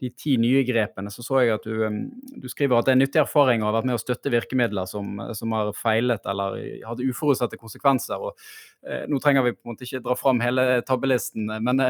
de, 0.00 0.10
ti 0.12 0.36
nye 0.40 0.62
grepene, 0.68 1.10
så 1.12 1.24
så 1.24 1.40
jeg 1.42 1.54
at 1.56 1.64
du, 1.64 1.86
du 2.36 2.48
skriver 2.52 2.78
at 2.78 2.88
det 2.88 2.94
er 2.96 3.00
nyttig 3.00 3.22
erfaring 3.22 3.62
å 3.62 3.70
ha 3.70 3.76
vært 3.78 3.88
med 3.88 3.98
å 3.98 4.02
støtte 4.02 4.32
virkemidler 4.32 4.88
som, 4.90 5.18
som 5.36 5.54
har 5.56 5.72
feilet 5.76 6.28
eller 6.28 6.58
hadde 6.86 7.08
uforutsette 7.08 7.60
konsekvenser. 7.60 8.20
og 8.20 8.36
eh, 8.86 9.06
Nå 9.08 9.20
trenger 9.24 9.46
vi 9.46 9.56
på 9.56 9.64
en 9.64 9.74
måte 9.74 9.88
ikke 9.88 10.04
dra 10.04 10.18
fram 10.18 10.44
hele 10.44 10.82
tabbelisten, 10.86 11.48
men 11.64 11.84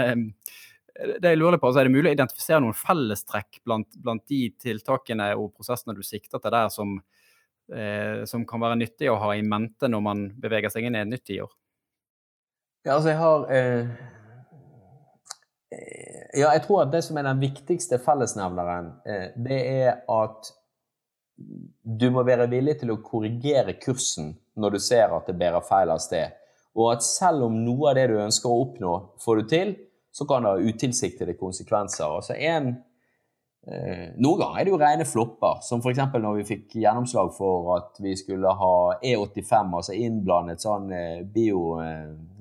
det 0.96 1.30
jeg 1.32 1.38
lurer 1.38 1.58
på, 1.60 1.68
altså 1.68 1.82
Er 1.82 1.88
det 1.88 1.94
mulig 1.94 2.10
å 2.10 2.16
identifisere 2.16 2.62
noen 2.64 2.76
fellestrekk 2.76 3.60
blant, 3.66 3.98
blant 4.02 4.25
de 4.30 4.40
tiltakene 4.62 5.28
og 5.36 5.52
prosessene 5.56 5.96
du 5.96 6.02
sikter 6.06 6.40
til 6.40 6.54
der, 6.54 6.70
som, 6.72 6.96
eh, 7.72 8.25
som, 8.28 8.46
kan 8.48 8.62
være 8.62 8.78
nyttig 8.80 9.10
å 9.12 9.18
ha 9.20 9.34
i 9.36 9.44
mente 9.44 9.90
når 9.90 10.04
man 10.04 10.26
beveger 10.40 10.72
seg 10.72 10.88
inn 10.88 10.96
i 10.96 11.02
et 11.02 11.10
nytt 11.10 11.26
tiår? 11.28 11.50
Ja, 12.86 12.96
altså 12.96 13.10
jeg 13.12 13.18
har 13.18 13.48
eh, 13.52 13.88
eh, 15.75 16.15
Ja, 16.35 16.50
jeg 16.54 16.64
tror 16.64 16.83
at 16.83 16.92
det 16.95 17.02
som 17.06 17.18
er 17.18 17.26
den 17.28 17.42
viktigste 17.42 17.99
fellesnevneren, 18.02 18.88
eh, 19.06 19.28
det 19.37 19.59
er 19.87 20.00
at 20.11 20.50
du 21.37 22.09
må 22.11 22.25
være 22.26 22.49
villig 22.50 22.78
til 22.80 22.95
å 22.95 23.02
korrigere 23.04 23.76
kursen 23.78 24.33
når 24.56 24.76
du 24.76 24.80
ser 24.80 25.12
at 25.12 25.28
det 25.28 25.37
bærer 25.38 25.64
feil 25.66 25.92
av 25.92 26.00
sted. 26.02 26.33
Og 26.76 26.95
at 26.95 27.04
selv 27.04 27.47
om 27.47 27.59
noe 27.64 27.90
av 27.90 27.99
det 27.99 28.09
du 28.11 28.16
ønsker 28.21 28.50
å 28.50 28.62
oppnå, 28.64 28.95
får 29.23 29.38
du 29.38 29.49
til, 29.52 29.75
så 30.12 30.25
kan 30.28 30.45
det 30.45 30.54
ha 30.54 30.73
utilsiktede 30.73 31.37
konsekvenser. 31.37 32.09
Altså 32.09 32.37
en, 32.40 32.71
eh, 33.68 34.09
noen 34.16 34.40
ganger 34.40 34.59
er 34.59 34.64
det 34.64 34.73
jo 34.73 34.80
rene 34.80 35.09
flopper, 35.09 35.61
som 35.62 35.85
f.eks. 35.85 36.02
når 36.16 36.40
vi 36.40 36.49
fikk 36.49 36.76
gjennomslag 36.80 37.33
for 37.37 37.75
at 37.76 38.00
vi 38.00 38.16
skulle 38.16 38.49
ha 38.49 38.76
E85, 38.97 39.76
altså 39.76 39.97
innblandet 39.97 40.64
sånn 40.64 40.90
eh, 40.92 41.21
bio, 41.23 41.76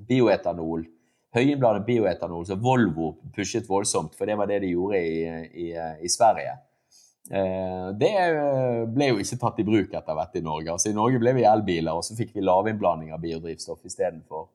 bioetanol. 0.08 0.88
Høyinnblandet 1.36 1.86
bioetanol, 1.88 2.46
så 2.48 2.56
Volvo 2.60 3.16
pushet 3.36 3.68
voldsomt, 3.70 4.16
for 4.16 4.30
det 4.30 4.38
var 4.40 4.50
det 4.50 4.62
de 4.64 4.72
gjorde 4.72 5.02
i, 5.04 5.26
i, 5.66 5.70
i 5.76 6.12
Sverige. 6.12 6.56
Det 7.26 8.12
ble 8.94 9.08
jo 9.10 9.18
ikke 9.18 9.40
tatt 9.42 9.60
i 9.60 9.66
bruk 9.66 9.96
etter 9.98 10.14
hvert 10.16 10.36
i 10.38 10.44
Norge. 10.46 10.76
Altså 10.76 10.92
I 10.92 10.98
Norge 10.98 11.18
ble 11.20 11.34
vi 11.34 11.48
elbiler, 11.50 11.98
og 11.98 12.06
så 12.06 12.14
fikk 12.16 12.36
vi 12.36 12.44
lavinnblanding 12.46 13.16
av 13.16 13.24
biodrivstoff 13.24 13.82
istedenfor. 13.90 14.46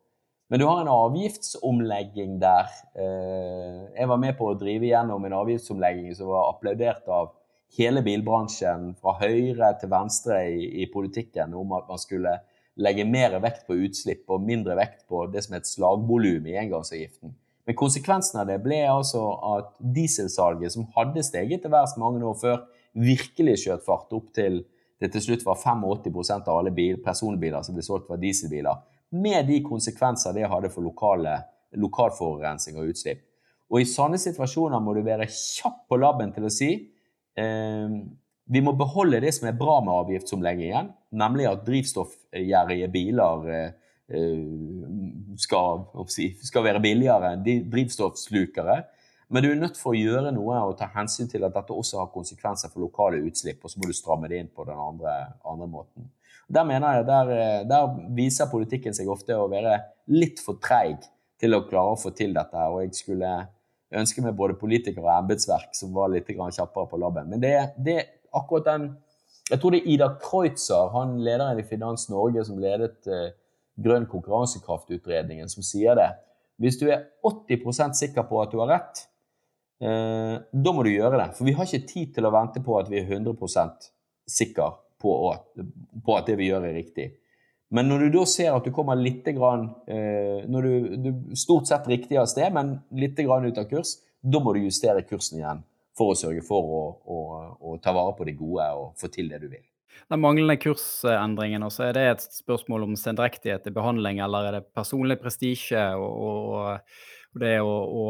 Men 0.50 0.58
du 0.58 0.66
har 0.66 0.80
en 0.80 0.90
avgiftsomlegging 0.90 2.40
der. 2.42 2.70
Eh, 2.98 3.82
jeg 3.94 4.08
var 4.10 4.18
med 4.18 4.34
på 4.38 4.48
å 4.50 4.56
drive 4.58 4.88
gjennom 4.88 5.22
en 5.26 5.36
avgiftsomlegging 5.38 6.10
som 6.18 6.32
var 6.32 6.48
applaudert 6.50 7.06
av 7.06 7.30
hele 7.78 8.02
bilbransjen, 8.02 8.96
fra 8.98 9.14
høyre 9.20 9.68
til 9.78 9.92
venstre 9.92 10.40
i, 10.50 10.64
i 10.82 10.88
politikken, 10.90 11.54
om 11.54 11.76
at 11.78 11.86
man 11.86 12.02
skulle 12.02 12.32
legge 12.80 13.04
mer 13.06 13.36
vekt 13.42 13.66
på 13.68 13.76
utslipp 13.86 14.30
og 14.32 14.42
mindre 14.44 14.76
vekt 14.78 15.04
på 15.10 15.26
det 15.32 15.44
som 15.44 15.56
het 15.56 15.68
slagvolum 15.68 16.48
i 16.48 16.58
engangsavgiften. 16.60 17.34
Men 17.68 17.78
konsekvensen 17.78 18.40
av 18.40 18.48
det 18.48 18.58
ble 18.64 18.80
altså 18.88 19.22
at 19.54 19.74
dieselsalget, 19.94 20.72
som 20.74 20.88
hadde 20.96 21.22
steget 21.26 21.62
til 21.62 21.72
værs 21.72 21.98
mange 22.00 22.24
år 22.26 22.38
før, 22.40 22.62
virkelig 22.96 23.60
skjøt 23.62 23.84
fart 23.86 24.10
opp 24.16 24.32
til 24.34 24.62
det 25.00 25.12
til 25.14 25.22
slutt 25.24 25.44
var 25.46 25.56
85% 25.56 26.48
av 26.50 26.58
alle 26.60 26.72
bil, 26.76 26.98
personbiler 27.00 27.62
som 27.64 27.76
ble 27.76 27.84
solgt, 27.84 28.10
var 28.10 28.20
dieselbiler 28.20 28.80
med 29.10 29.48
de 29.48 29.58
konsekvenser 29.64 30.34
det 30.36 30.48
hadde 30.50 30.70
for 30.70 30.86
lokale, 30.86 31.34
lokal 31.78 32.12
forurensning 32.14 32.78
og 32.78 32.92
utslipp. 32.92 33.22
Og 33.70 33.82
I 33.82 33.88
sånne 33.88 34.18
situasjoner 34.18 34.82
må 34.82 34.94
du 34.96 35.02
være 35.06 35.28
kjapp 35.30 35.84
på 35.90 35.98
labben 36.00 36.32
til 36.34 36.46
å 36.46 36.52
si 36.52 36.70
eh, 37.38 37.96
vi 38.50 38.62
må 38.64 38.74
beholde 38.74 39.20
det 39.22 39.30
som 39.36 39.46
er 39.46 39.58
bra 39.58 39.78
med 39.84 39.94
avgiftsomleggingen, 39.94 40.90
nemlig 41.14 41.46
at 41.46 41.62
drivstoffgjerrige 41.66 42.88
biler 42.90 43.44
eh, 43.54 44.40
skal, 45.38 45.84
skal, 46.10 46.64
være 46.66 46.82
billigere 46.82 47.36
enn 47.36 47.44
drivstoffslukere. 47.70 48.80
Men 49.30 49.44
du 49.44 49.52
er 49.52 49.60
nødt 49.60 49.78
for 49.78 49.94
å 49.94 50.00
gjøre 50.00 50.32
noe 50.34 50.58
og 50.66 50.74
ta 50.80 50.88
hensyn 50.96 51.30
til 51.30 51.46
at 51.46 51.54
dette 51.54 51.76
også 51.76 52.00
har 52.00 52.10
konsekvenser 52.10 52.72
for 52.72 52.82
lokale 52.82 53.22
utslipp, 53.22 53.62
og 53.62 53.70
så 53.70 53.78
må 53.78 53.86
du 53.86 53.94
stramme 53.94 54.30
det 54.30 54.42
inn 54.42 54.50
på 54.50 54.66
den 54.66 54.82
andre, 54.82 55.14
andre 55.46 55.70
måten. 55.70 56.10
Der 56.50 56.66
mener 56.66 56.98
jeg, 56.98 57.06
der, 57.06 57.32
der, 57.70 57.96
viser 58.18 58.50
politikken 58.50 58.96
seg 58.96 59.08
ofte 59.12 59.38
å 59.38 59.46
være 59.52 59.78
litt 60.10 60.42
for 60.42 60.58
treig 60.58 61.06
til 61.38 61.54
å 61.54 61.62
klare 61.70 61.94
å 61.94 62.00
få 62.00 62.10
til 62.18 62.34
dette. 62.34 62.66
Og 62.66 62.82
jeg 62.82 62.96
skulle 62.98 63.30
ønske 63.94 64.24
meg 64.24 64.34
både 64.38 64.58
politikere 64.58 65.06
og 65.06 65.20
embetsverk 65.20 65.70
som 65.78 65.94
var 65.94 66.10
litt 66.10 66.26
kjappere 66.26 66.90
på 66.90 66.98
labben. 66.98 67.30
Men 67.30 67.42
det, 67.42 67.54
det 67.78 68.00
akkurat 68.32 68.68
den 68.72 68.90
Jeg 69.50 69.58
tror 69.58 69.74
det 69.74 69.80
er 69.80 69.86
Ida 69.90 70.06
Kreutzer, 70.22 70.90
han 70.94 71.16
lederen 71.26 71.58
i 71.58 71.66
Finans 71.66 72.04
Norge 72.10 72.44
som 72.46 72.58
ledet 72.62 73.08
eh, 73.10 73.32
Grønn 73.82 74.04
konkurransekraftutredningen, 74.06 75.48
som 75.50 75.64
sier 75.66 75.96
det. 75.98 76.10
Hvis 76.60 76.76
du 76.78 76.84
er 76.92 77.08
80% 77.26 77.96
sikker 77.98 78.28
på 78.28 78.38
at 78.42 78.52
du 78.52 78.60
har 78.60 78.70
rett, 78.70 79.00
eh, 79.82 80.36
da 80.38 80.74
må 80.76 80.84
du 80.86 80.92
gjøre 80.92 81.18
det. 81.18 81.30
For 81.38 81.48
vi 81.48 81.54
har 81.56 81.66
ikke 81.66 81.88
tid 81.88 82.12
til 82.14 82.28
å 82.28 82.34
vente 82.34 82.62
på 82.62 82.76
at 82.78 82.90
vi 82.92 83.00
er 83.00 83.08
100% 83.08 83.88
på, 84.28 84.68
på, 85.00 85.16
på, 86.04 86.14
at 86.14 86.28
det 86.28 86.36
vi 86.38 86.50
gjør, 86.50 86.68
er 86.68 86.76
riktig. 86.76 87.08
Men 87.74 87.88
når 87.90 88.04
du 88.04 88.18
da 88.18 88.26
ser 88.28 88.52
at 88.52 88.66
du 88.66 88.74
kommer 88.74 88.98
litt 88.98 89.26
grann, 89.34 89.70
eh, 89.90 90.46
når 90.46 90.68
du, 90.68 90.94
du, 91.00 91.10
Stort 91.38 91.66
sett 91.70 91.88
riktig 91.90 92.18
av 92.20 92.28
sted, 92.30 92.52
men 92.54 92.76
litt 92.94 93.18
grann 93.18 93.46
ut 93.48 93.58
av 93.58 93.66
kurs, 93.70 93.96
da 94.20 94.38
må 94.42 94.54
du 94.54 94.62
justere 94.66 95.02
kursen 95.08 95.40
igjen 95.40 95.64
for 96.00 96.14
å 96.14 96.18
sørge 96.18 96.44
for 96.46 96.72
å, 96.80 96.82
å, 97.04 97.18
å 97.60 97.76
ta 97.84 97.92
vare 97.96 98.16
på 98.16 98.26
det 98.28 98.38
gode 98.40 98.70
og 98.80 98.96
få 99.00 99.12
til 99.12 99.28
det 99.32 99.42
du 99.44 99.50
vil. 99.50 99.66
Den 100.10 100.22
manglende 100.22 100.56
kursendringen, 100.58 101.62
også, 101.66 101.84
er 101.86 101.96
det 101.96 102.04
et 102.08 102.22
spørsmål 102.34 102.88
om 102.88 102.98
sendrektighet 102.98 103.68
i 103.68 103.74
behandling, 103.74 104.20
eller 104.24 104.48
er 104.48 104.58
det 104.58 104.68
personlig 104.74 105.20
prestisje 105.20 105.82
og, 105.98 106.10
og, 106.10 106.38
og, 106.56 107.40
det 107.40 107.58
å, 107.62 107.74
å 108.02 108.06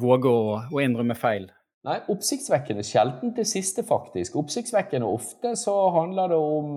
våge 0.00 0.30
å, 0.30 0.60
å 0.70 0.84
innrømme 0.84 1.16
feil? 1.18 1.50
Nei, 1.88 1.96
oppsiktsvekkende 2.12 2.84
sjelden 2.84 3.34
det 3.36 3.46
siste, 3.48 3.84
faktisk. 3.88 4.36
Oppsiktsvekkende 4.36 5.08
ofte 5.08 5.54
så 5.56 5.74
handler 5.96 6.32
det 6.32 6.40
om 6.40 6.74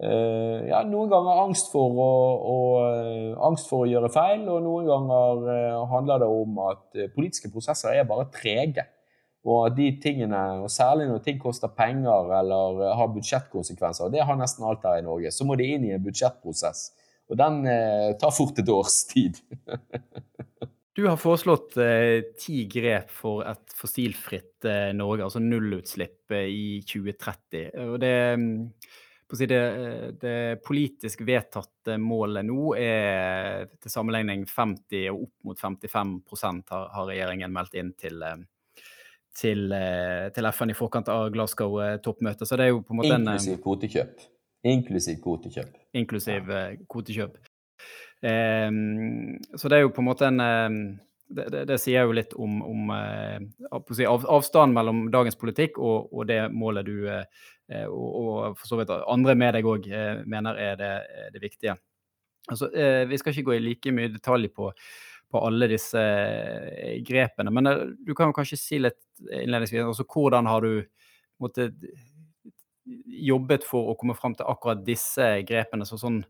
uh, 0.00 0.60
ja, 0.68 0.80
noen 0.88 1.12
ganger 1.12 1.42
angst 1.42 1.68
for 1.72 2.00
å, 2.00 2.12
å, 2.52 2.60
uh, 2.80 3.34
angst 3.50 3.68
for 3.68 3.84
å 3.84 3.90
gjøre 3.90 4.12
feil, 4.12 4.46
og 4.48 4.64
noen 4.64 4.88
ganger 4.88 5.44
uh, 5.50 5.82
handler 5.92 6.24
det 6.24 6.30
om 6.32 6.62
at 6.70 7.04
politiske 7.16 7.52
prosesser 7.52 7.92
er 7.92 8.08
bare 8.08 8.30
trege. 8.32 8.88
Og 9.48 9.76
de 9.76 9.86
tingene, 10.02 10.40
og 10.60 10.68
særlig 10.68 11.06
når 11.08 11.22
ting 11.24 11.38
koster 11.40 11.72
penger 11.72 12.32
eller 12.40 12.82
har 12.98 13.12
budsjettkonsekvenser, 13.14 14.08
og 14.08 14.12
det 14.12 14.26
har 14.28 14.36
nesten 14.36 14.66
alt 14.68 14.84
her 14.84 15.00
i 15.00 15.06
Norge, 15.06 15.32
så 15.32 15.46
må 15.48 15.56
de 15.56 15.70
inn 15.76 15.86
i 15.88 15.94
en 15.96 16.04
budsjettprosess. 16.04 16.90
Og 17.30 17.38
den 17.40 17.62
tar 18.20 18.34
fort 18.36 18.58
et 18.60 18.68
års 18.68 19.04
tid. 19.12 19.40
Du 21.00 21.06
har 21.06 21.16
foreslått 21.16 21.76
eh, 21.80 22.32
ti 22.36 22.64
grep 22.68 23.12
for 23.14 23.44
et 23.48 23.72
fossilfritt 23.78 24.66
eh, 24.68 24.90
Norge, 24.92 25.24
altså 25.24 25.40
nullutslipp 25.40 26.34
eh, 26.34 26.50
i 26.50 26.64
2030. 26.84 27.70
Og 27.86 27.94
det, 28.02 28.16
mm, 28.36 29.36
si 29.38 29.48
det, 29.48 29.60
eh, 29.60 30.08
det, 30.20 30.34
politisk 30.66 31.22
vedtatte 31.24 31.96
målet 32.02 32.44
nå 32.44 32.74
er 32.76 33.70
til 33.78 33.94
sammenligning 33.94 34.44
50 34.50 35.06
og 35.14 35.28
opp 35.28 35.48
mot 35.48 35.62
55 35.62 36.18
har, 36.74 36.90
har 36.96 37.08
regjeringen 37.08 37.54
meldt 37.54 37.78
inn 37.80 37.94
til, 37.96 38.20
eh, 38.26 38.42
til, 39.40 39.66
eh, 39.72 40.28
til, 40.36 40.48
FN 40.52 40.74
i 40.74 40.76
forkant 40.76 41.08
av 41.12 41.30
Glasgow-toppmøtet. 41.34 42.46
Så 42.48 42.58
det 42.60 42.68
er 42.68 42.74
jo 42.74 42.82
på 42.84 42.94
en 42.94 43.00
måte 43.00 43.16
Inklusiv 43.16 43.60
kvotekjøp. 43.64 44.26
Inklusiv 44.70 45.22
kvotekjøp. 45.24 45.78
Inklusiv 45.96 46.50
kvotekjøp. 46.92 47.38
Um, 48.20 49.38
så 49.56 49.70
det 49.72 49.78
er 49.78 49.86
jo 49.86 49.94
på 49.96 50.02
en 50.02 50.10
måte 50.10 50.28
en 50.28 50.42
det, 51.30 51.46
det, 51.52 51.64
det 51.70 51.78
sier 51.80 52.06
jo 52.06 52.14
litt 52.16 52.32
om, 52.34 52.58
om 52.66 52.90
eh, 52.94 53.38
av, 53.70 54.26
avstanden 54.26 54.74
mellom 54.74 55.04
dagens 55.14 55.38
politikk 55.38 55.78
og, 55.78 56.10
og 56.10 56.26
det 56.30 56.40
målet 56.52 56.88
du 56.88 57.06
eh, 57.10 57.22
eh, 57.70 57.86
og, 57.86 58.08
og, 58.20 58.58
for 58.58 58.72
så 58.72 58.80
vidt 58.80 58.90
andre 58.98 59.36
med 59.38 59.54
deg 59.56 59.68
òg 59.70 59.86
mener 60.30 60.58
er 60.58 60.80
det, 60.80 60.90
det 61.36 61.44
viktige. 61.44 61.76
Altså, 62.50 62.70
vi 63.06 63.18
skal 63.20 63.34
ikke 63.34 63.46
gå 63.46 63.54
i 63.54 63.62
like 63.62 63.92
mye 63.94 64.10
detalj 64.10 64.48
på, 64.50 64.70
på 65.30 65.42
alle 65.46 65.68
disse 65.70 66.00
grepene, 67.06 67.52
men 67.54 67.68
du 67.94 68.10
kan 68.16 68.30
jo 68.30 68.34
kanskje 68.34 68.58
si 68.58 68.80
litt 68.80 68.98
innledningsvis 69.28 69.84
altså, 69.84 70.06
hvordan 70.08 70.48
har 70.50 70.64
du 70.66 70.72
måtte, 71.40 71.70
jobbet 73.06 73.66
for 73.68 73.92
å 73.92 73.98
komme 73.98 74.16
fram 74.18 74.34
til 74.38 74.48
akkurat 74.50 74.80
disse 74.86 75.26
grepene? 75.46 75.86
Så 75.86 75.98
sånn, 76.00 76.22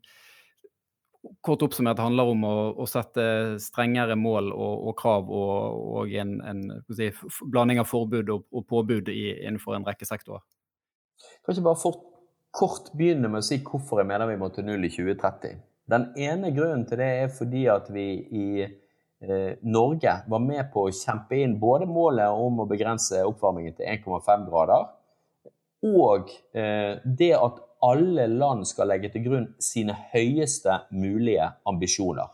kort 1.45 1.63
oppsummert 1.65 2.01
handler 2.01 2.33
om 2.33 2.45
å, 2.49 2.55
å 2.81 2.87
sette 2.89 3.25
strengere 3.63 4.17
mål 4.19 4.53
og, 4.53 4.87
og 4.91 4.97
krav 4.99 5.31
og, 5.31 5.81
og 6.01 6.15
en, 6.21 6.39
en 6.45 6.63
si, 6.97 7.11
blanding 7.43 7.83
av 7.83 7.89
forbud 7.91 8.33
og, 8.33 8.47
og 8.53 8.67
påbud 8.69 9.13
i, 9.13 9.35
innenfor 9.39 9.77
en 9.77 9.87
rekke 9.89 10.09
sektorer. 10.09 10.45
Kan 11.45 11.55
ikke 11.55 11.69
bare 11.69 11.81
fort 11.81 12.07
kort 12.51 12.91
begynne 12.99 13.31
med 13.31 13.45
å 13.45 13.47
si 13.47 13.61
hvorfor 13.63 14.01
jeg 14.01 14.11
mener 14.11 14.31
vi 14.31 14.39
må 14.41 14.51
til 14.55 14.67
null 14.67 14.87
i 14.87 14.93
2030. 14.93 15.59
Den 15.91 16.11
ene 16.19 16.53
grunnen 16.55 16.85
til 16.87 17.01
det 17.03 17.11
er 17.25 17.35
fordi 17.35 17.65
at 17.71 17.91
vi 17.95 18.07
i 18.31 18.47
Norge 19.21 20.13
var 20.33 20.41
med 20.41 20.71
på 20.73 20.87
å 20.87 20.93
kjempe 20.97 21.37
inn 21.37 21.59
både 21.61 21.85
målet 21.91 22.33
om 22.33 22.63
å 22.63 22.69
begrense 22.71 23.21
oppvarmingen 23.29 23.75
til 23.77 23.91
1,5 23.93 24.47
grader, 24.49 24.87
og 25.85 26.33
eh, 26.57 27.01
det 27.05 27.35
at 27.37 27.61
alle 27.85 28.27
land 28.29 28.67
skal 28.69 28.91
legge 28.93 29.11
til 29.13 29.25
grunn 29.25 29.47
sine 29.63 29.97
høyeste 30.13 30.83
mulige 30.93 31.49
ambisjoner. 31.69 32.29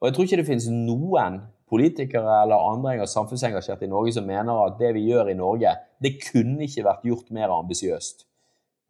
Og 0.00 0.08
Jeg 0.08 0.14
tror 0.14 0.26
ikke 0.26 0.40
det 0.40 0.48
finnes 0.48 0.68
noen 0.72 1.40
politikere 1.72 2.40
eller 2.42 2.68
andre 2.72 3.06
samfunnsengasjerte 3.08 3.86
i 3.86 3.92
Norge 3.92 4.12
som 4.16 4.26
mener 4.28 4.64
at 4.66 4.78
det 4.80 4.92
vi 4.96 5.06
gjør 5.08 5.30
i 5.32 5.38
Norge, 5.38 5.76
det 6.02 6.18
kunne 6.20 6.66
ikke 6.66 6.84
vært 6.88 7.06
gjort 7.08 7.30
mer 7.32 7.52
ambisiøst. 7.54 8.26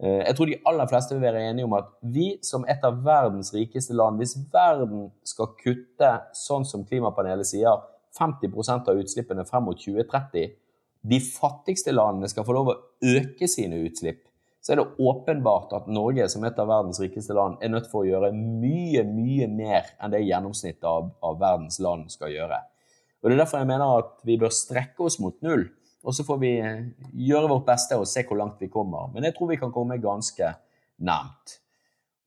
Eh, 0.03 0.23
jeg 0.27 0.35
tror 0.37 0.51
de 0.51 0.59
aller 0.67 0.91
fleste 0.91 1.15
vil 1.15 1.23
være 1.23 1.45
enige 1.51 1.69
om 1.69 1.77
at 1.79 1.93
vi 2.03 2.33
som 2.43 2.67
et 2.71 2.83
av 2.87 2.99
verdens 3.07 3.53
rikeste 3.55 3.95
land, 3.95 4.19
hvis 4.19 4.35
verden 4.53 5.11
skal 5.27 5.53
kutte 5.61 6.11
sånn 6.35 6.67
som 6.67 6.83
klimapanelet 6.88 7.47
sier, 7.47 7.87
50% 8.19 8.91
av 8.91 8.99
utslippene 9.01 9.47
frem 9.49 9.65
mot 9.69 9.79
2030, 9.79 10.51
de 11.03 11.19
fattigste 11.23 11.95
landene 11.95 12.29
skal 12.31 12.45
få 12.47 12.55
lov 12.55 12.71
å 12.71 12.79
øke 13.15 13.49
sine 13.51 13.79
utslipp, 13.87 14.21
så 14.62 14.75
er 14.75 14.79
det 14.79 15.03
åpenbart 15.03 15.73
at 15.75 15.88
Norge 15.91 16.29
som 16.31 16.45
et 16.47 16.59
av 16.62 16.69
verdens 16.71 17.01
rikeste 17.03 17.35
land 17.35 17.62
er 17.62 17.73
nødt 17.73 17.88
for 17.91 18.05
å 18.05 18.11
gjøre 18.11 18.31
mye, 18.37 19.03
mye 19.07 19.49
mer 19.51 19.88
enn 19.99 20.12
det 20.15 20.23
gjennomsnittet 20.23 20.87
av, 20.87 21.09
av 21.25 21.41
verdens 21.41 21.81
land 21.83 22.12
skal 22.15 22.31
gjøre. 22.31 22.61
Og 23.23 23.31
Det 23.31 23.35
er 23.35 23.43
derfor 23.43 23.62
jeg 23.62 23.71
mener 23.71 23.97
at 24.03 24.12
vi 24.27 24.38
bør 24.38 24.55
strekke 24.55 25.07
oss 25.07 25.19
mot 25.23 25.35
null. 25.47 25.69
Og 26.03 26.15
så 26.15 26.25
får 26.27 26.38
vi 26.43 26.53
eh, 26.59 26.87
gjøre 27.29 27.51
vårt 27.51 27.67
beste 27.69 27.99
og 27.99 28.09
se 28.11 28.25
hvor 28.27 28.41
langt 28.41 28.62
vi 28.62 28.71
kommer. 28.73 29.11
Men 29.15 29.29
jeg 29.29 29.37
tror 29.37 29.53
vi 29.53 29.61
kan 29.61 29.75
komme 29.75 30.01
ganske 30.03 30.51
nærmt. 31.03 31.59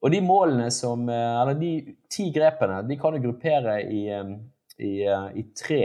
Og 0.06 0.14
de 0.14 0.22
målene 0.24 0.70
som, 0.72 1.08
eh, 1.10 1.42
eller 1.42 1.60
de 1.60 1.74
ti 2.12 2.30
grepene 2.36 2.84
de 2.88 2.98
kan 3.02 3.16
du 3.16 3.24
gruppere 3.26 3.82
i, 3.84 4.08
eh, 4.14 4.34
i, 4.80 4.96
i 5.40 5.46
tre. 5.56 5.84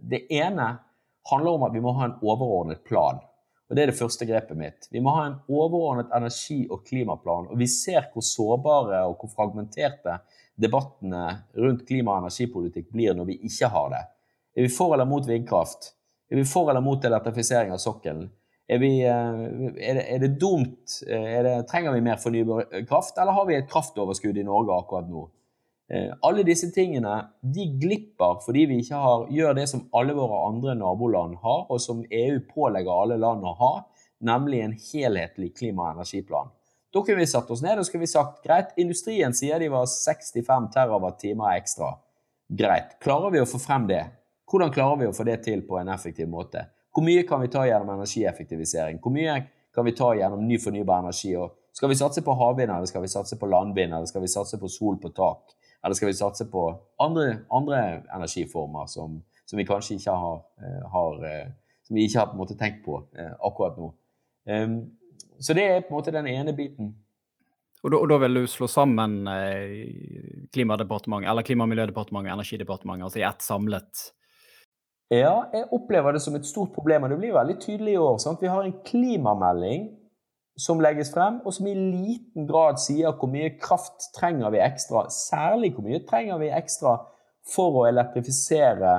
Det 0.00 0.22
ene 0.32 0.64
handler 1.28 1.56
om 1.58 1.64
at 1.66 1.74
vi 1.74 1.82
må 1.84 1.92
ha 1.98 2.06
en 2.08 2.14
overordnet 2.24 2.80
plan. 2.86 3.18
Og 3.68 3.76
Det 3.76 3.82
er 3.82 3.90
det 3.90 3.98
første 3.98 4.26
grepet 4.28 4.58
mitt. 4.58 4.86
Vi 4.92 5.00
må 5.00 5.12
ha 5.16 5.26
en 5.26 5.36
overordnet 5.48 6.10
energi- 6.12 6.66
og 6.70 6.86
klimaplan. 6.86 7.46
Og 7.48 7.58
vi 7.60 7.68
ser 7.70 8.08
hvor 8.12 8.24
sårbare 8.24 9.02
og 9.08 9.18
hvor 9.20 9.30
fragmenterte 9.32 10.18
debattene 10.60 11.22
rundt 11.56 11.86
klima- 11.88 12.16
og 12.16 12.26
energipolitikk 12.26 12.90
blir 12.92 13.16
når 13.16 13.30
vi 13.30 13.38
ikke 13.48 13.70
har 13.72 13.88
det. 13.94 14.02
Er 14.56 14.66
vi 14.66 14.72
for 14.72 14.92
eller 14.94 15.08
mot 15.08 15.24
vindkraft? 15.28 15.92
Er 16.32 16.40
vi 16.40 16.48
for 16.48 16.70
eller 16.72 16.80
mot 16.80 17.04
elektrifisering 17.04 17.74
av 17.74 17.80
sokkelen? 17.82 18.30
Er, 18.72 18.78
vi, 18.80 19.02
eh, 19.04 19.40
er, 19.76 19.98
det, 19.98 20.04
er 20.14 20.22
det, 20.22 20.30
dumt? 20.40 20.94
Er 21.04 21.44
det, 21.44 21.54
trenger 21.68 21.92
vi 21.92 22.04
mer 22.06 22.20
fornybar 22.22 22.70
kraft, 22.88 23.18
eller 23.20 23.36
har 23.36 23.48
vi 23.50 23.58
et 23.58 23.68
kraftoverskudd 23.68 24.38
i 24.40 24.46
Norge 24.48 24.78
akkurat 24.78 25.10
nå? 25.12 25.26
Eh, 25.92 26.08
alle 26.24 26.44
disse 26.46 26.70
tingene 26.72 27.18
de 27.44 27.66
glipper 27.82 28.38
fordi 28.46 28.64
vi 28.70 28.78
ikke 28.80 29.00
har, 29.02 29.26
gjør 29.34 29.58
det 29.58 29.66
som 29.68 29.84
alle 29.98 30.16
våre 30.16 30.38
andre 30.46 30.76
naboland 30.78 31.36
har, 31.42 31.66
og 31.68 31.82
som 31.84 32.00
EU 32.08 32.38
pålegger 32.48 33.04
alle 33.04 33.20
land 33.20 33.44
å 33.44 33.52
ha, 33.60 33.72
nemlig 34.24 34.62
en 34.64 34.78
helhetlig 34.78 35.50
klima- 35.58 35.90
og 35.90 35.98
energiplan. 35.98 36.48
Da 36.92 37.02
kunne 37.04 37.20
vi 37.20 37.28
satt 37.28 37.50
oss 37.52 37.60
ned 37.64 37.80
og 37.80 37.84
skulle 37.88 38.06
vi 38.06 38.14
sagt 38.14 38.40
greit, 38.44 38.72
industrien 38.80 39.36
sier 39.36 39.60
de 39.60 39.68
var 39.72 39.84
65 39.90 40.72
TWh 40.72 41.44
ekstra. 41.52 41.92
Greit. 42.52 42.96
Klarer 43.04 43.32
vi 43.32 43.40
å 43.40 43.48
få 43.48 43.60
frem 43.60 43.84
det? 43.88 44.04
Hvordan 44.50 44.72
klarer 44.74 45.00
vi 45.00 45.08
å 45.08 45.16
få 45.16 45.24
det 45.28 45.38
til 45.46 45.64
på 45.66 45.78
en 45.80 45.90
effektiv 45.92 46.28
måte? 46.28 46.66
Hvor 46.92 47.04
mye 47.06 47.24
kan 47.28 47.40
vi 47.40 47.48
ta 47.52 47.64
gjennom 47.66 47.94
energieffektivisering? 47.94 49.00
Hvor 49.00 49.14
mye 49.14 49.38
kan 49.74 49.86
vi 49.86 49.94
ta 49.96 50.10
gjennom 50.16 50.44
ny 50.44 50.58
fornybar 50.60 51.00
energi? 51.00 51.32
Og 51.40 51.54
skal 51.72 51.88
vi 51.88 51.96
satse 51.96 52.22
på 52.24 52.34
havvind, 52.36 52.70
eller 52.70 52.88
skal 52.90 53.04
vi 53.04 53.10
satse 53.12 53.38
på 53.40 53.48
landvind, 53.48 53.94
eller 53.94 54.08
skal 54.10 54.24
vi 54.24 54.28
satse 54.28 54.60
på 54.60 54.68
sol 54.68 54.98
på 55.00 55.12
tak? 55.16 55.54
Eller 55.82 55.96
skal 55.98 56.10
vi 56.10 56.18
satse 56.18 56.46
på 56.50 56.66
andre, 57.00 57.38
andre 57.50 58.02
energiformer 58.14 58.86
som, 58.86 59.22
som, 59.44 59.58
vi 59.58 59.66
kanskje 59.66 59.96
ikke 59.96 60.16
har, 60.24 60.42
eh, 60.62 60.82
har 60.92 61.24
eh, 61.26 61.46
som 61.88 61.96
vi 61.96 62.04
ikke 62.06 62.20
har 62.20 62.28
på 62.30 62.36
en 62.36 62.42
måte 62.42 62.58
tenkt 62.60 62.84
på 62.84 63.00
eh, 63.16 63.32
akkurat 63.40 63.80
nå. 63.80 63.88
Um, 64.46 64.76
så 65.42 65.54
det 65.54 65.64
er 65.64 65.80
på 65.80 65.94
en 65.94 65.98
måte 65.98 66.14
den 66.14 66.28
ene 66.30 66.54
biten. 66.54 66.92
Og 67.82 67.90
da, 67.90 67.98
og 67.98 68.08
da 68.12 68.18
vil 68.22 68.42
du 68.42 68.46
slå 68.46 68.68
sammen 68.70 69.24
eh, 69.26 70.46
Klima- 70.54 70.76
og 70.76 70.84
miljødepartementet 70.86 72.30
og 72.30 72.36
Energidepartementet 72.36 73.08
altså 73.08 73.18
i 73.18 73.26
ett 73.26 73.42
samlet 73.42 74.04
Ja, 75.12 75.42
jeg 75.52 75.66
opplever 75.76 76.14
det 76.14 76.22
som 76.24 76.36
et 76.38 76.46
stort 76.48 76.70
problem, 76.72 77.04
og 77.04 77.12
det 77.12 77.18
blir 77.20 77.34
veldig 77.36 77.58
tydelig 77.60 77.96
i 77.98 78.00
år. 78.00 78.16
Sant? 78.22 78.40
Vi 78.40 78.48
har 78.48 78.64
en 78.64 78.78
klimamelding 78.86 79.90
som 80.56 80.80
legges 80.80 81.10
frem, 81.12 81.40
og 81.44 81.52
som 81.52 81.68
i 81.68 81.74
liten 81.76 82.46
grad 82.48 82.80
sier 82.80 83.12
hvor 83.18 83.28
mye 83.28 83.50
kraft 83.60 84.08
trenger 84.16 84.52
vi 84.54 84.62
ekstra. 84.64 85.04
Særlig 85.12 85.74
hvor 85.74 85.84
mye 85.84 86.00
trenger 86.08 86.40
vi 86.40 86.48
ekstra 86.56 86.96
for 87.52 87.82
å 87.82 87.84
elektrifisere 87.90 88.94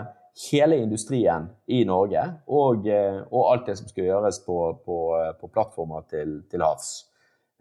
hele 0.52 0.80
industrien 0.82 1.48
i 1.70 1.84
Norge, 1.86 2.24
og, 2.50 2.88
eh, 2.90 3.22
og 3.30 3.50
alt 3.52 3.68
det 3.70 3.78
som 3.80 3.90
skal 3.90 4.08
gjøres 4.08 4.42
på, 4.46 4.58
på, 4.86 5.00
på 5.40 5.50
plattformer 5.54 6.06
til, 6.10 6.40
til, 6.50 6.66
havs. 6.66 6.92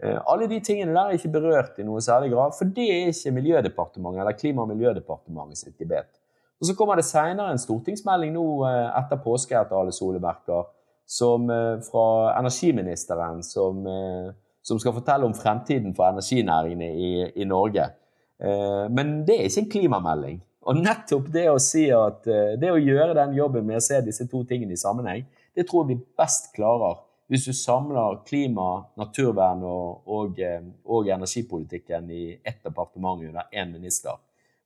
Eh, 0.03 0.17
alle 0.17 0.49
de 0.49 0.61
tingene 0.65 0.93
der 0.97 1.13
er 1.13 1.21
ikke 1.21 1.35
berørt 1.37 1.81
i 1.81 1.87
noe 1.89 2.01
særlig 2.05 2.33
grad, 2.33 2.57
for 2.59 2.69
det 2.69 2.89
er 2.89 3.13
ikke 3.13 3.37
Miljødepartementet 3.39 4.25
eller 4.25 4.41
Klima- 4.41 4.65
og 4.65 4.73
miljødepartementet 4.73 5.61
sitt 5.61 5.77
gebet. 5.81 6.22
Og 6.63 6.67
Så 6.67 6.77
kommer 6.79 6.95
det 6.95 7.09
senere 7.09 7.51
en 7.51 7.59
stortingsmelding 7.59 8.37
nå 8.37 8.45
eh, 8.69 8.93
etter 9.01 9.19
påske 9.25 9.57
etter 9.59 9.75
alle 9.75 9.91
solemerker, 9.91 10.69
som, 11.11 11.51
eh, 11.51 11.81
fra 11.83 12.05
energiministeren 12.39 13.43
som, 13.43 13.81
eh, 13.91 14.29
som, 14.63 14.79
skal 14.79 14.95
fortelle 14.95 15.27
om 15.27 15.35
fremtiden 15.35 15.91
for 15.97 16.07
energinæringene 16.07 16.93
i, 16.95 17.11
i 17.35 17.45
Norge. 17.45 17.91
Men 18.91 19.11
det 19.23 19.37
er 19.37 19.45
ikke 19.47 19.61
en 19.61 19.69
klimamelding. 19.71 20.39
Og 20.67 20.79
nettopp 20.79 21.29
det 21.35 21.45
å 21.47 21.61
si 21.63 21.85
at 21.95 22.25
det 22.59 22.71
å 22.73 22.81
gjøre 22.81 23.15
den 23.15 23.37
jobben 23.37 23.69
med 23.69 23.79
å 23.79 23.85
se 23.85 24.01
disse 24.03 24.27
to 24.31 24.41
tingene 24.47 24.75
i 24.75 24.81
sammenheng, 24.81 25.23
det 25.55 25.69
tror 25.69 25.85
jeg 25.85 25.93
vi 25.93 26.07
best 26.19 26.51
klarer 26.57 26.97
hvis 27.31 27.47
du 27.47 27.53
samler 27.55 28.19
klima, 28.27 28.89
naturvern 28.99 29.63
og, 29.63 30.03
og, 30.11 30.43
og 30.91 31.13
energipolitikken 31.15 32.11
i 32.11 32.25
ett 32.43 32.59
departement 32.67 33.23
under 33.23 33.47
én 33.55 33.71
minister. 33.71 34.19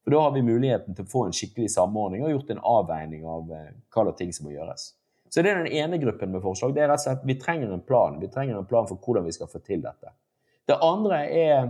For 0.06 0.14
Da 0.14 0.20
har 0.22 0.30
vi 0.36 0.42
muligheten 0.46 0.94
til 0.94 1.02
å 1.02 1.10
få 1.10 1.24
en 1.26 1.34
skikkelig 1.34 1.72
samordning 1.72 2.22
og 2.22 2.30
gjort 2.30 2.52
en 2.54 2.62
avveining 2.62 3.24
av 3.26 3.48
hva 3.50 4.04
det 4.06 4.12
er 4.12 4.18
ting 4.20 4.30
som 4.30 4.46
må 4.46 4.52
gjøres. 4.54 4.92
Så 5.34 5.42
det 5.42 5.50
er 5.50 5.64
den 5.64 5.72
ene 5.74 5.98
gruppen 5.98 6.30
med 6.30 6.44
forslag. 6.44 6.76
Det 6.76 6.84
er 6.84 6.92
rett 6.92 7.02
og 7.02 7.08
slett 7.08 7.26
Vi 7.26 7.34
trenger 7.42 7.72
en 7.74 7.82
plan. 7.82 8.20
Vi 8.22 8.30
trenger 8.30 8.60
en 8.60 8.68
plan 8.70 8.86
for 8.86 9.02
hvordan 9.02 9.26
vi 9.26 9.34
skal 9.34 9.50
få 9.50 9.58
til 9.66 9.82
dette. 9.82 10.14
Det 10.62 10.78
andre 10.78 11.18
er 11.26 11.66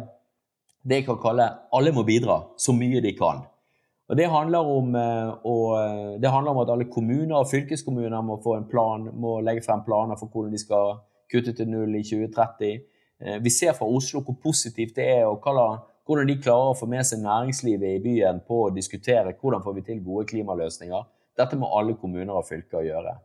det 0.84 1.00
jeg 1.00 1.06
kan 1.06 1.18
kalle 1.18 1.48
'alle 1.72 1.92
må 1.92 2.04
bidra 2.04 2.42
så 2.56 2.76
mye 2.76 3.00
de 3.00 3.16
kan'. 3.16 3.46
Og 4.08 4.16
det 4.16 4.28
handler, 4.30 4.58
om, 4.58 4.94
og 5.44 5.66
eh, 5.80 6.20
det 6.20 6.30
handler 6.30 6.50
om 6.50 6.58
at 6.58 6.70
alle 6.70 6.84
kommuner 6.84 7.36
og 7.36 7.48
fylkeskommuner 7.50 8.20
må 8.22 8.36
få 8.42 8.54
en 8.56 8.68
plan, 8.70 9.10
må 9.12 9.40
legge 9.40 9.64
frem 9.66 9.82
planer 9.82 10.16
for 10.16 10.26
hvordan 10.26 10.52
de 10.52 10.58
skal 10.58 11.00
kutte 11.32 11.52
til 11.52 11.68
null 11.68 11.96
i 11.96 12.02
2030. 12.02 12.82
Eh, 13.20 13.42
vi 13.42 13.50
ser 13.50 13.72
fra 13.72 13.86
Oslo 13.86 14.20
hvor 14.20 14.36
positivt 14.42 14.94
det 14.96 15.08
er, 15.08 15.24
og 15.26 15.40
hvordan 16.06 16.28
de 16.30 16.38
klarer 16.38 16.72
å 16.72 16.78
få 16.78 16.86
med 16.90 17.06
seg 17.06 17.22
næringslivet 17.24 17.96
i 17.96 18.02
byen 18.02 18.42
på 18.46 18.66
å 18.66 18.74
diskutere 18.74 19.34
hvordan 19.34 19.64
får 19.64 19.78
vi 19.78 19.86
til 19.88 20.02
gode 20.06 20.26
klimaløsninger. 20.30 21.08
Dette 21.36 21.58
må 21.58 21.70
alle 21.76 21.96
kommuner 21.98 22.38
og 22.38 22.46
fylker 22.48 22.86
gjøre. 22.86 23.16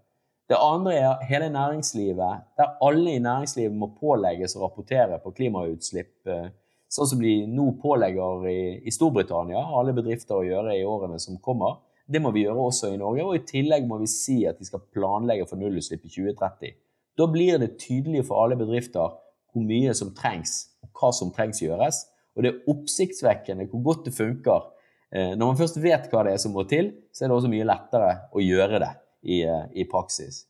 Det 0.52 0.58
andre 0.60 0.96
er 1.00 1.22
hele 1.30 1.48
næringslivet, 1.54 2.48
der 2.60 2.74
alle 2.84 3.14
i 3.14 3.22
næringslivet 3.24 3.78
må 3.78 3.94
pålegges 3.96 4.58
å 4.58 4.66
rapportere 4.66 5.22
på 5.24 5.32
klimautslipp, 5.38 6.12
eh, 6.28 6.50
sånn 6.92 7.08
som 7.14 7.22
de 7.24 7.36
nå 7.48 7.70
pålegger 7.80 8.50
i, 8.52 8.58
i 8.84 8.92
Storbritannia, 8.92 9.62
alle 9.80 9.94
bedrifter 9.96 10.42
å 10.42 10.44
gjøre 10.44 10.76
i 10.76 10.84
årene 10.84 11.22
som 11.24 11.40
kommer. 11.40 11.78
Det 12.04 12.20
må 12.20 12.34
vi 12.36 12.44
gjøre 12.44 12.66
også 12.68 12.92
i 12.92 13.00
Norge, 13.00 13.24
og 13.24 13.38
i 13.38 13.46
tillegg 13.48 13.88
må 13.88 14.02
vi 14.02 14.10
si 14.12 14.42
at 14.50 14.60
de 14.60 14.68
skal 14.68 14.84
planlegge 14.92 15.48
for 15.48 15.62
nullutslipp 15.62 16.04
i 16.04 16.12
2030. 16.12 16.76
Da 17.16 17.28
blir 17.32 17.62
det 17.62 17.78
tydelig 17.80 18.26
for 18.28 18.44
alle 18.44 18.58
bedrifter 18.60 19.16
hvor 19.52 19.64
mye 19.68 19.94
som 19.96 20.12
trengs, 20.16 20.74
og 20.84 20.92
hva 21.00 21.14
som 21.16 21.32
trengs 21.32 21.64
gjøres. 21.64 22.04
Og 22.36 22.44
det 22.44 22.52
er 22.52 22.72
oppsiktsvekkende 22.72 23.68
hvor 23.72 23.84
godt 23.90 24.08
det 24.08 24.16
funker. 24.16 24.70
Eh, 25.12 25.34
når 25.36 25.52
man 25.52 25.60
først 25.60 25.82
vet 25.84 26.08
hva 26.12 26.24
det 26.24 26.36
er 26.36 26.42
som 26.42 26.54
må 26.56 26.64
til, 26.70 26.94
så 27.12 27.26
er 27.26 27.32
det 27.32 27.36
også 27.36 27.52
mye 27.52 27.68
lettere 27.68 28.14
å 28.32 28.44
gjøre 28.44 28.80
det 28.84 28.92
i, 29.28 29.42
eh, 29.44 29.68
i 29.84 29.88
praksis. 29.90 30.46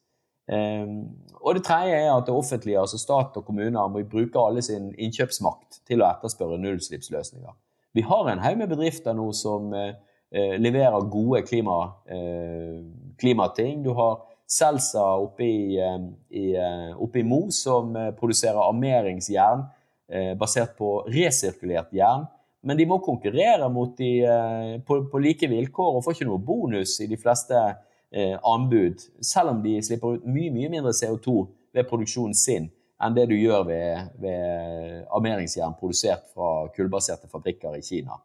Um, 0.52 1.13
og 1.39 1.56
det 1.56 1.63
tredje 1.63 1.96
er 1.96 2.10
at 2.12 2.26
det 2.28 2.34
offentlige, 2.36 2.80
altså 2.80 2.98
stat 3.00 3.38
og 3.39 3.46
kommuner, 3.48 3.88
må 3.88 4.02
bruke 4.10 4.41
alle 4.41 4.62
sin 4.65 4.89
innkjøpsmakt 5.00 5.80
til 5.88 6.02
å 6.02 6.10
etterspørre 6.10 6.58
nullutslippsløsninger. 6.60 7.54
Vi 7.96 8.04
har 8.04 8.28
en 8.28 8.41
haug 8.44 8.58
med 8.60 8.72
bedrifter 8.74 9.15
nå 9.15 9.30
som 9.38 9.72
uh, 9.72 9.94
leverer 10.32 11.08
gode 11.12 11.41
klima, 11.44 11.78
klimating. 13.20 13.82
Du 13.84 13.91
har 13.98 14.22
Selsa 14.48 15.04
oppe 15.20 15.44
i, 15.44 15.76
i, 15.76 16.46
i 16.56 17.24
Mo 17.28 17.41
som 17.56 17.91
produserer 18.15 18.60
armeringsjern 18.63 19.65
basert 20.39 20.74
på 20.78 21.02
resirkulert 21.08 21.93
jern. 21.95 22.26
Men 22.62 22.78
de 22.78 22.86
må 22.86 23.00
konkurrere 23.02 23.69
de, 23.97 24.10
på, 24.86 24.97
på, 25.10 25.21
like 25.24 25.47
vilkår 25.50 25.95
og 25.97 26.04
får 26.06 26.17
ikke 26.17 26.28
noe 26.30 26.43
bonus 26.45 27.00
i 27.02 27.08
de 27.10 27.17
fleste 27.17 27.58
eh, 27.58 28.36
anbud, 28.38 29.02
selv 29.26 29.56
om 29.56 29.63
de 29.63 29.80
slipper 29.82 30.19
ut 30.19 30.28
mye, 30.30 30.52
mye 30.54 30.69
mindre 30.69 30.93
CO2 30.93 31.47
ved 31.74 31.89
produksjonen 31.89 32.38
sin 32.38 32.69
enn 33.02 33.15
det 33.17 33.28
du 33.32 33.34
gjør 33.34 33.63
ved, 33.65 34.12
ved 34.21 35.08
armeringsjern 35.10 35.74
produsert 35.80 36.28
fra 36.36 36.67
kullbaserte 36.76 37.30
fabrikker 37.32 37.74
i 37.80 37.82
Kina. 37.82 38.19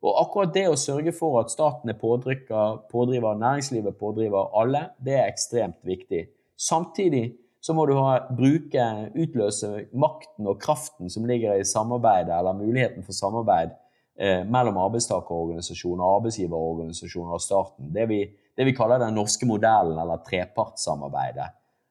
Og 0.00 0.16
akkurat 0.22 0.52
det 0.54 0.68
å 0.70 0.78
sørge 0.80 1.12
for 1.12 1.40
at 1.42 1.50
staten 1.52 1.90
er 1.92 1.98
pådriver, 2.00 3.40
næringslivet 3.40 3.98
pådriver, 4.00 4.52
alle, 4.56 4.86
det 5.02 5.18
er 5.18 5.26
ekstremt 5.26 5.80
viktig. 5.84 6.28
Samtidig 6.56 7.24
så 7.60 7.76
må 7.76 7.84
du 7.88 7.94
ha, 7.98 8.16
bruke, 8.32 8.86
utløse 9.12 9.70
makten 9.92 10.48
og 10.48 10.60
kraften 10.62 11.12
som 11.12 11.26
ligger 11.28 11.60
i 11.60 11.66
samarbeidet, 11.68 12.32
eller 12.38 12.56
muligheten 12.56 13.04
for 13.04 13.16
samarbeid 13.16 13.74
eh, 14.20 14.46
mellom 14.48 14.80
arbeidstakerorganisasjoner, 14.80 16.04
arbeidsgiverorganisasjoner 16.16 17.36
og 17.36 17.44
staten. 17.44 17.90
Det 17.94 18.06
vi, 18.08 18.22
det 18.56 18.68
vi 18.68 18.76
kaller 18.76 19.02
den 19.02 19.18
norske 19.18 19.48
modellen, 19.48 20.00
eller 20.00 20.22
trepartssamarbeidet. 20.26 21.50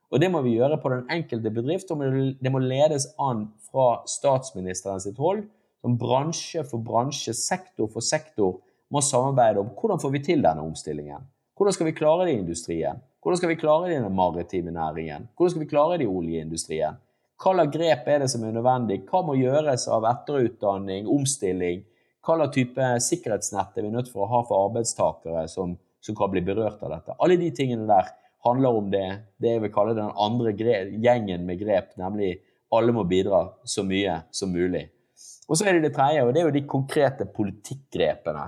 Og 0.09 0.21
det 0.21 0.31
må 0.33 0.41
vi 0.41 0.55
gjøre 0.57 0.79
på 0.81 0.89
den 0.89 1.05
enkelte 1.13 1.51
bedrift, 1.53 1.91
og 1.93 2.01
det 2.41 2.51
må 2.51 2.61
ledes 2.63 3.11
an 3.21 3.45
fra 3.69 3.99
statsministeren 4.09 5.01
sitt 5.03 5.21
hold 5.21 5.45
som 5.79 5.95
bransje 5.99 6.63
for 6.67 6.81
bransje, 6.83 7.33
sektor 7.37 7.87
for 7.93 8.03
sektor, 8.03 8.57
må 8.89 9.03
samarbeide 9.05 9.61
om 9.61 9.69
hvordan 9.77 10.01
får 10.01 10.11
vi 10.15 10.23
til 10.25 10.41
denne 10.43 10.65
omstillingen. 10.65 11.27
Hvordan 11.55 11.75
skal 11.75 11.87
vi 11.89 11.95
klare 11.95 12.25
det 12.25 12.33
i 12.33 12.39
industrien? 12.41 13.01
Hvordan 13.19 13.37
skal 13.37 13.49
vi 13.51 13.59
klare 13.59 13.87
det 13.89 13.97
i 13.97 14.01
den 14.01 14.15
maritime 14.15 14.71
næringen? 14.71 15.27
Hvordan 15.35 15.51
skal 15.51 15.63
vi 15.63 15.69
klare 15.69 15.97
det 15.99 16.05
i 16.05 16.11
oljeindustrien? 16.11 16.99
Hva 17.39 17.51
slags 17.55 17.73
grep 17.73 18.07
er 18.07 18.21
det 18.23 18.29
som 18.31 18.45
er 18.47 18.53
nødvendig? 18.55 19.01
Hva 19.09 19.19
må 19.27 19.35
gjøres 19.35 19.87
av 19.91 20.07
etterutdanning, 20.07 21.07
omstilling? 21.11 21.81
Hva 22.23 22.37
slags 22.37 22.55
type 22.55 22.87
sikkerhetsnett 23.03 23.75
er 23.75 23.87
vi 23.87 23.91
nødt 23.91 24.11
for 24.11 24.23
å 24.23 24.29
ha 24.31 24.39
for 24.47 24.69
arbeidstakere 24.69 25.43
som, 25.51 25.73
som, 25.99 26.15
kan 26.15 26.31
bli 26.31 26.45
berørt 26.47 26.79
av 26.83 26.93
dette? 26.95 27.17
Alle 27.19 27.35
de 27.41 27.51
tingene 27.55 27.89
der 27.91 28.07
handler 28.47 28.79
om 28.79 28.87
det, 28.91 29.05
det 29.35 29.57
jeg 29.57 29.65
vil 29.65 29.75
kalle 29.75 29.97
den 29.99 30.15
andre 30.15 30.55
gjengen 30.55 31.43
med 31.47 31.59
grep, 31.59 31.91
nemlig 31.99 32.37
alle 32.71 32.95
må 32.95 33.03
bidra 33.03 33.49
så 33.67 33.83
mye 33.83 34.21
som 34.31 34.55
mulig. 34.55 34.85
Og 35.49 35.59
så 35.59 35.67
er 35.67 35.75
det 35.75 35.89
det 35.89 35.95
tredje, 35.97 36.23
og 36.23 36.31
det 36.31 36.39
er 36.39 36.47
jo 36.47 36.55
de 36.55 36.67
konkrete 36.71 37.27
politikkgrepene 37.35 38.47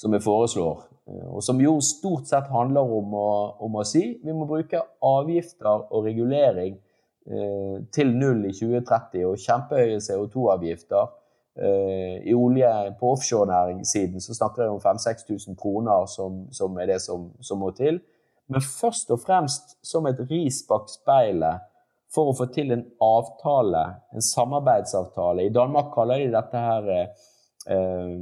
som 0.00 0.14
vi 0.14 0.20
foreslår. 0.24 0.82
Eh, 1.08 1.26
og 1.28 1.44
som 1.44 1.60
jo 1.60 1.76
stort 1.84 2.28
sett 2.30 2.48
handler 2.52 2.94
om 2.98 3.14
å, 3.16 3.30
om 3.66 3.80
å 3.80 3.86
si 3.86 4.04
vi 4.22 4.32
må 4.36 4.48
bruke 4.48 4.80
avgifter 5.04 5.88
og 5.90 6.06
regulering 6.08 6.76
eh, 6.76 7.80
til 7.92 8.14
null 8.16 8.46
i 8.48 8.54
2030 8.56 9.26
og 9.28 9.40
kjempehøye 9.44 10.00
CO2-avgifter. 10.06 11.16
Eh, 11.60 12.16
I 12.30 12.36
olje 12.36 12.70
på 13.00 13.12
offshorenæringssiden 13.16 14.24
så 14.24 14.36
snakker 14.38 14.64
jeg 14.64 14.76
om 14.76 14.80
5000-6000 14.80 15.60
kroner 15.60 16.06
som, 16.08 16.46
som, 16.54 16.78
er 16.80 16.94
det 16.94 17.00
som, 17.04 17.28
som 17.44 17.60
må 17.60 17.74
til. 17.76 18.00
Men 18.50 18.64
først 18.64 19.12
og 19.14 19.20
fremst 19.22 19.76
som 19.86 20.08
et 20.08 20.24
ris 20.30 20.62
bak 20.68 20.88
speilet 20.90 21.66
for 22.10 22.30
å 22.30 22.34
få 22.34 22.48
til 22.50 22.72
en 22.74 22.82
avtale, 23.04 23.84
en 24.16 24.24
samarbeidsavtale. 24.24 25.44
I 25.46 25.54
Danmark 25.54 25.92
kaller 25.94 26.24
de 26.24 26.32
dette 26.32 26.62
her 26.64 26.88
eh, 26.96 28.16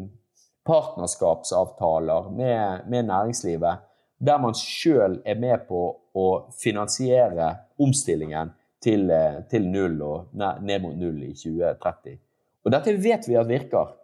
partnerskapsavtaler 0.69 2.31
med, 2.31 2.81
med, 2.89 3.03
næringslivet, 3.03 3.85
der 4.19 4.39
man 4.39 4.55
sjøl 4.55 5.21
er 5.25 5.39
med 5.41 5.65
på 5.69 5.83
å 6.15 6.27
finansiere 6.63 7.55
omstillingen 7.81 8.53
til, 8.83 9.11
eh, 9.11 9.41
til 9.51 9.69
null 9.71 9.97
og 10.03 10.35
ned 10.37 10.83
mot 10.83 10.97
null 10.99 11.23
i 11.25 11.33
2030. 11.33 12.19
Og 12.65 12.75
dette 12.75 12.97
vet 13.01 13.29
vi 13.29 13.39
at 13.39 13.49
virker. 13.49 13.95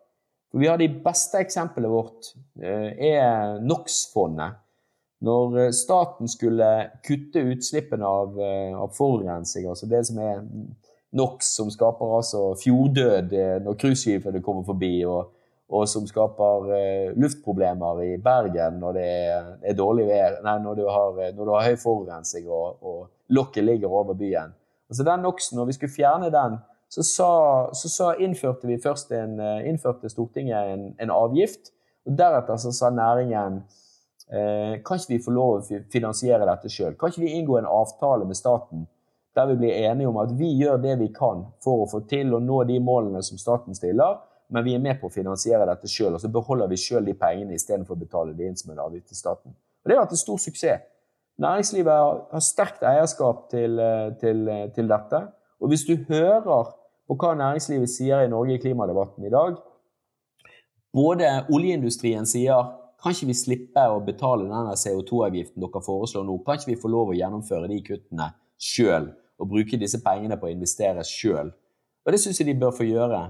For 0.50 0.62
vi 0.62 0.70
har 0.70 0.78
De 0.78 0.88
beste 0.88 1.42
eksempelet 1.42 1.90
vårt 1.90 2.32
eh, 2.62 2.94
er 3.12 3.60
NOx-fondet 3.60 4.60
når 5.24 5.58
eh, 5.66 5.70
staten 5.74 6.30
skulle 6.30 6.70
kutte 7.04 7.44
utslippene 7.52 8.06
av, 8.06 8.40
av 8.78 8.94
forurensning, 8.96 9.68
altså 9.68 9.90
det 9.90 10.04
som 10.06 10.18
er 10.22 10.42
NOx, 11.14 11.54
som 11.58 11.70
skaper 11.70 12.16
altså 12.16 12.54
fjorddød 12.58 13.34
når 13.62 13.76
cruiseskipene 13.78 14.42
kommer 14.42 14.64
forbi, 14.66 14.96
og, 15.06 15.33
og, 15.68 15.86
som 15.88 16.06
skaper 16.06 16.68
eh, 16.76 17.14
luftproblemer 17.16 18.02
i 18.04 18.10
Bergen 18.22 18.80
når 18.82 18.98
det 18.98 19.06
er, 19.06 19.48
er 19.64 19.78
dårlig 19.78 20.08
vær, 20.10 20.38
nei, 20.44 20.58
når 20.62 20.80
du 20.80 20.84
har, 20.88 21.22
når 21.36 21.48
du 21.48 21.52
har 21.54 21.68
høy 21.70 21.78
forurensning 21.80 22.50
og, 22.52 22.82
og 22.84 23.34
lokket 23.34 23.64
ligger 23.64 23.92
over 23.92 24.14
byen. 24.18 24.52
Altså 24.90 25.06
den 25.06 25.24
NOx-en, 25.24 25.58
Når 25.58 25.70
vi 25.70 25.76
skulle 25.78 25.94
fjerne 25.94 26.28
den, 26.30 26.58
så, 26.92 27.02
sa, 27.02 27.30
så 27.72 27.88
så 27.88 28.10
innførte 28.20 28.68
vi 28.68 28.76
først 28.82 29.10
en, 29.16 29.40
innførte 29.66 30.08
Stortinget 30.12 30.74
en, 30.74 30.84
en 31.00 31.10
avgift. 31.10 31.72
og 32.06 32.18
Deretter 32.18 32.60
så 32.60 32.70
sa 32.72 32.90
næringen 32.92 33.62
Eh, 34.32 34.82
kan 34.84 34.96
ikke 34.96 35.12
vi 35.12 35.22
få 35.22 35.32
lov 35.36 35.58
å 35.58 35.80
finansiere 35.92 36.46
dette 36.48 36.70
sjøl? 36.72 36.94
Kan 36.96 37.12
ikke 37.12 37.26
vi 37.26 37.34
inngå 37.36 37.58
en 37.58 37.68
avtale 37.68 38.24
med 38.24 38.38
staten 38.38 38.86
der 39.36 39.50
vi 39.50 39.56
blir 39.58 39.74
enige 39.90 40.08
om 40.08 40.16
at 40.22 40.30
vi 40.38 40.48
gjør 40.56 40.78
det 40.80 40.94
vi 41.00 41.10
kan 41.12 41.42
for 41.64 41.82
å 41.82 41.88
få 41.90 42.04
til 42.08 42.32
å 42.32 42.40
nå 42.40 42.62
de 42.68 42.78
målene 42.80 43.20
som 43.26 43.38
staten 43.38 43.76
stiller, 43.76 44.20
men 44.48 44.64
vi 44.64 44.74
er 44.76 44.82
med 44.82 45.00
på 45.00 45.08
å 45.08 45.12
finansiere 45.12 45.66
dette 45.68 45.88
sjøl, 45.90 46.14
og 46.14 46.22
så 46.22 46.30
beholder 46.32 46.68
vi 46.70 46.80
sjøl 46.80 47.06
de 47.06 47.14
pengene 47.18 47.56
istedenfor 47.56 47.96
å 47.96 48.02
betale 48.02 48.34
det 48.36 48.48
inn 48.48 48.58
som 48.58 48.72
en 48.74 48.82
avgift 48.84 49.08
til 49.12 49.18
staten. 49.18 49.54
Og 49.54 49.88
Det 49.88 49.96
har 49.96 50.04
vært 50.04 50.16
en 50.16 50.24
stor 50.24 50.38
suksess. 50.38 50.90
Næringslivet 51.40 52.30
har 52.30 52.42
sterkt 52.44 52.84
eierskap 52.86 53.48
til, 53.50 53.78
eh, 53.80 54.10
til, 54.20 54.48
eh, 54.48 54.68
til 54.68 54.88
dette. 54.88 55.28
Og 55.60 55.68
hvis 55.68 55.84
du 55.84 55.96
hører 55.96 56.74
på 57.08 57.16
hva 57.16 57.34
næringslivet 57.34 57.88
sier 57.88 58.20
i 58.22 58.28
Norge 58.28 58.54
i 58.54 58.58
klimadebatten 58.58 59.24
i 59.26 59.30
dag, 59.30 59.56
både 60.94 61.46
oljeindustrien 61.50 62.26
sier 62.26 62.70
kan 63.02 63.12
ikke 63.12 63.26
vi 63.26 63.34
slippe 63.36 63.82
å 63.92 64.00
betale 64.00 64.46
denne 64.48 64.72
CO2-avgiften 64.80 65.60
dere 65.60 65.82
foreslår 65.84 66.24
nå? 66.24 66.38
Kan 66.44 66.56
ikke 66.56 66.70
vi 66.72 66.80
få 66.80 66.88
lov 66.88 67.10
å 67.12 67.18
gjennomføre 67.18 67.68
de 67.68 67.82
kuttene 67.82 68.30
sjøl 68.56 69.10
og 69.38 69.48
bruke 69.50 69.76
disse 69.76 70.00
pengene 70.00 70.38
på 70.40 70.48
å 70.48 70.52
investere 70.54 71.04
sjøl? 71.04 71.52
Og 72.06 72.12
det 72.12 72.20
syns 72.20 72.40
jeg 72.40 72.46
de 72.46 72.54
bør 72.62 72.72
få 72.72 72.86
gjøre. 72.88 73.20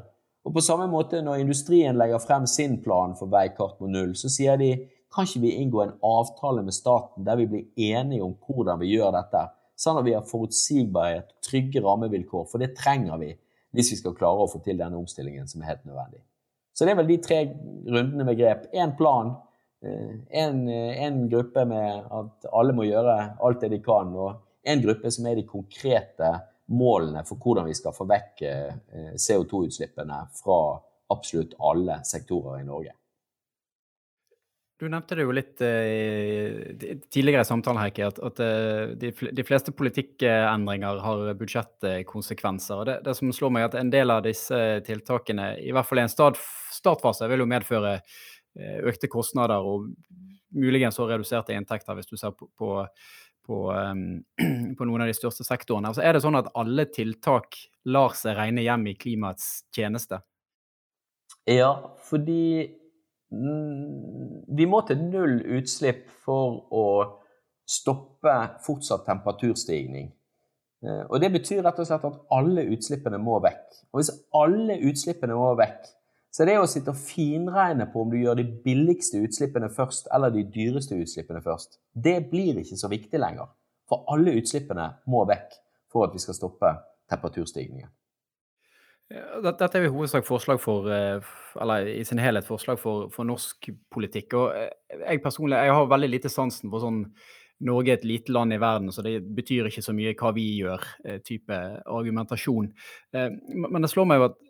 Og 0.44 0.52
på 0.52 0.62
samme 0.64 0.87
måte, 0.92 1.22
når 1.24 1.40
industrien 1.40 1.96
legger 1.96 2.20
frem 2.20 2.44
sin 2.50 2.76
plan 2.85 3.14
for 3.16 3.33
veikart 3.33 3.78
mot 3.80 3.90
null, 3.90 4.12
så 4.18 4.28
sier 4.33 4.61
de 4.61 4.74
kan 5.14 5.28
ikke 5.28 5.44
vi 5.44 5.54
inngå 5.62 5.80
en 5.83 5.94
avtale 6.04 6.64
med 6.66 6.74
staten 6.74 7.24
der 7.24 7.38
vi 7.40 7.46
blir 7.48 7.90
enige 7.94 8.24
om 8.26 8.35
hvordan 8.46 8.80
vi 8.83 8.92
gjør 8.92 9.14
dette, 9.14 9.46
sånn 9.78 10.00
at 10.00 10.07
vi 10.07 10.14
har 10.16 10.26
forutsigbarhet, 10.26 11.33
trygge 11.44 11.83
rammevilkår, 11.85 12.46
for 12.50 12.62
det 12.62 12.74
trenger 12.76 13.20
vi 13.22 13.33
hvis 13.74 13.92
vi 13.94 13.98
skal 14.02 14.14
klare 14.18 14.44
å 14.44 14.50
få 14.50 14.61
til 14.62 14.78
denne 14.78 14.98
omstillingen 14.98 15.48
som 15.50 15.62
er 15.62 15.72
helt 15.72 15.87
nødvendig. 15.88 16.22
Så 16.74 16.87
det 16.87 16.94
er 16.94 16.98
vel 16.98 17.11
de 17.11 17.18
tre 17.22 17.40
rundene 17.87 18.26
med 18.26 18.38
grep. 18.38 18.66
Én 18.74 18.94
plan, 18.98 19.33
én 19.85 20.24
en, 20.30 20.68
eh, 20.68 21.28
gruppe 21.30 21.64
med 21.64 22.04
at 22.11 22.46
alle 22.52 22.74
må 22.74 22.87
gjøre 22.87 23.37
alt 23.40 23.61
det 23.61 23.70
de 23.70 23.80
kan, 23.83 24.14
og 24.14 24.40
en 24.64 24.83
gruppe 24.83 25.11
som 25.11 25.26
er 25.26 25.37
de 25.37 25.46
konkrete 25.46 26.30
målene 26.72 27.24
for 27.29 27.40
hvordan 27.40 27.68
vi 27.68 27.77
skal 27.77 27.94
få 27.96 28.07
vekk 28.09 28.44
eh, 28.48 29.14
CO2-utslippene 29.20 30.20
fra 30.38 30.59
absolutt 31.12 31.57
alle 31.61 32.00
sektorer 32.09 32.62
i 32.62 32.68
Norge. 32.68 32.94
Du 34.81 34.88
nevnte 34.90 35.14
det 35.14 35.22
jo 35.22 35.35
litt 35.37 35.61
eh, 35.62 36.96
tidligere 37.14 37.44
i 37.44 37.48
samtalen, 37.48 37.79
Heikki, 37.85 38.03
at, 38.09 38.18
at 38.18 38.40
uh, 38.42 38.94
de, 38.98 39.12
de, 39.12 39.44
fleste 39.46 39.70
politikkendringer 39.77 40.98
har 41.05 41.29
budsjettkonsekvenser. 41.38 42.83
det, 42.88 42.96
det, 43.07 43.14
som 43.20 43.31
slår 43.33 43.55
meg, 43.55 43.64
er 43.64 43.70
at 43.70 43.79
en 43.79 43.92
del 43.92 44.11
av 44.11 44.24
disse 44.27 44.59
tiltakene, 44.88 45.53
i 45.62 45.70
hvert 45.72 45.87
fall 45.87 46.03
i 46.03 46.05
en 46.09 46.12
start, 46.12 46.40
startfase, 46.74 47.31
vil 47.31 47.44
jo 47.44 47.50
medføre 47.55 48.00
Eh, 48.55 48.77
økte 48.87 49.09
kostnader 49.11 49.66
og 49.66 49.88
muligens 50.55 50.94
også 50.94 51.09
reduserte 51.11 51.55
inntekter, 51.57 51.96
hvis 51.98 52.07
du 52.07 52.14
ser 52.14 52.37
på, 52.38 52.46
på, 52.55 52.68
på, 53.46 53.59
på, 54.78 54.87
noen 54.87 55.04
av 55.04 55.11
de 55.11 55.16
største 55.16 55.46
sektorene. 55.46 55.90
Altså, 55.90 56.04
er 56.04 56.16
det 56.16 56.22
sånn 56.24 56.38
at 56.40 56.52
alle 56.59 56.87
tiltak 56.92 57.59
lar 57.85 58.16
seg 58.18 58.38
regne 58.38 58.64
hjem 58.64 58.88
i 58.92 58.96
klimaets 58.98 59.64
tjeneste? 59.74 60.22
Ja, 61.48 61.74
fordi 62.09 62.72
vi 64.54 64.66
må 64.70 64.80
til 64.87 65.00
null 65.11 65.40
utslipp 65.59 66.07
for 66.24 66.61
å 66.72 66.85
stoppe 67.68 68.35
fortsatt 68.64 69.07
temperaturstigning. 69.09 70.12
Eh, 70.85 71.02
og 71.09 71.20
Det 71.20 71.33
betyr 71.33 71.62
rett 71.64 71.80
og 71.80 71.88
slett 71.88 72.04
at 72.04 72.20
alle 72.37 72.66
utslippene 72.74 73.18
må 73.18 73.38
vekk. 73.44 73.64
Og 73.92 74.00
Hvis 74.00 74.12
alle 74.37 74.78
utslippene 74.90 75.37
må 75.38 75.54
vekk, 75.59 75.88
så 76.34 76.42
det 76.48 76.56
å 76.58 76.66
sitte 76.66 76.90
og 76.90 76.98
finregne 76.98 77.86
på 77.92 78.02
om 78.02 78.10
du 78.10 78.16
gjør 78.18 78.40
de 78.40 78.46
billigste 78.64 79.20
utslippene 79.22 79.68
først 79.70 80.08
eller 80.14 80.32
de 80.34 80.42
dyreste 80.50 80.96
utslippene 80.98 81.42
først, 81.44 81.78
det 81.94 82.16
blir 82.32 82.58
ikke 82.58 82.78
så 82.80 82.90
viktig 82.90 83.20
lenger. 83.22 83.52
For 83.86 84.02
alle 84.10 84.34
utslippene 84.40 84.88
må 85.12 85.22
vekk 85.30 85.52
for 85.92 86.08
at 86.08 86.16
vi 86.16 86.22
skal 86.24 86.34
stoppe 86.34 86.72
temperaturstigningen. 87.12 87.92
Dette 89.44 89.68
er 89.68 89.86
i 89.86 89.92
hovedsak 89.92 90.26
forslag 90.26 90.58
for, 90.58 90.88
eh, 90.90 91.22
eller 91.60 91.86
i 91.92 92.02
sin 92.08 92.18
helhet 92.18 92.46
forslag 92.48 92.80
for, 92.82 93.10
for, 93.14 93.28
norsk 93.28 93.68
politikk. 93.92 94.34
og 94.34 94.56
eh, 94.56 94.70
Jeg 95.04 95.22
personlig 95.22 95.60
jeg 95.60 95.76
har 95.76 95.86
veldig 95.92 96.08
lite 96.08 96.32
sansen 96.32 96.72
for 96.72 96.82
sånn 96.82 97.04
Norge 97.64 97.92
er 97.92 98.00
et 98.00 98.04
lite 98.04 98.32
land 98.34 98.52
i 98.52 98.58
verden, 98.58 98.90
så 98.90 99.04
det 99.06 99.20
betyr 99.36 99.68
ikke 99.68 99.84
så 99.84 99.92
mye 99.94 100.16
hva 100.18 100.32
vi 100.34 100.48
gjør, 100.58 100.82
eh, 101.06 101.20
argumentasjon. 101.86 102.72
Men 103.14 103.86
det 103.86 103.90
slår 103.92 104.08
meg 104.10 104.18
jo 104.18 104.26
at 104.26 104.40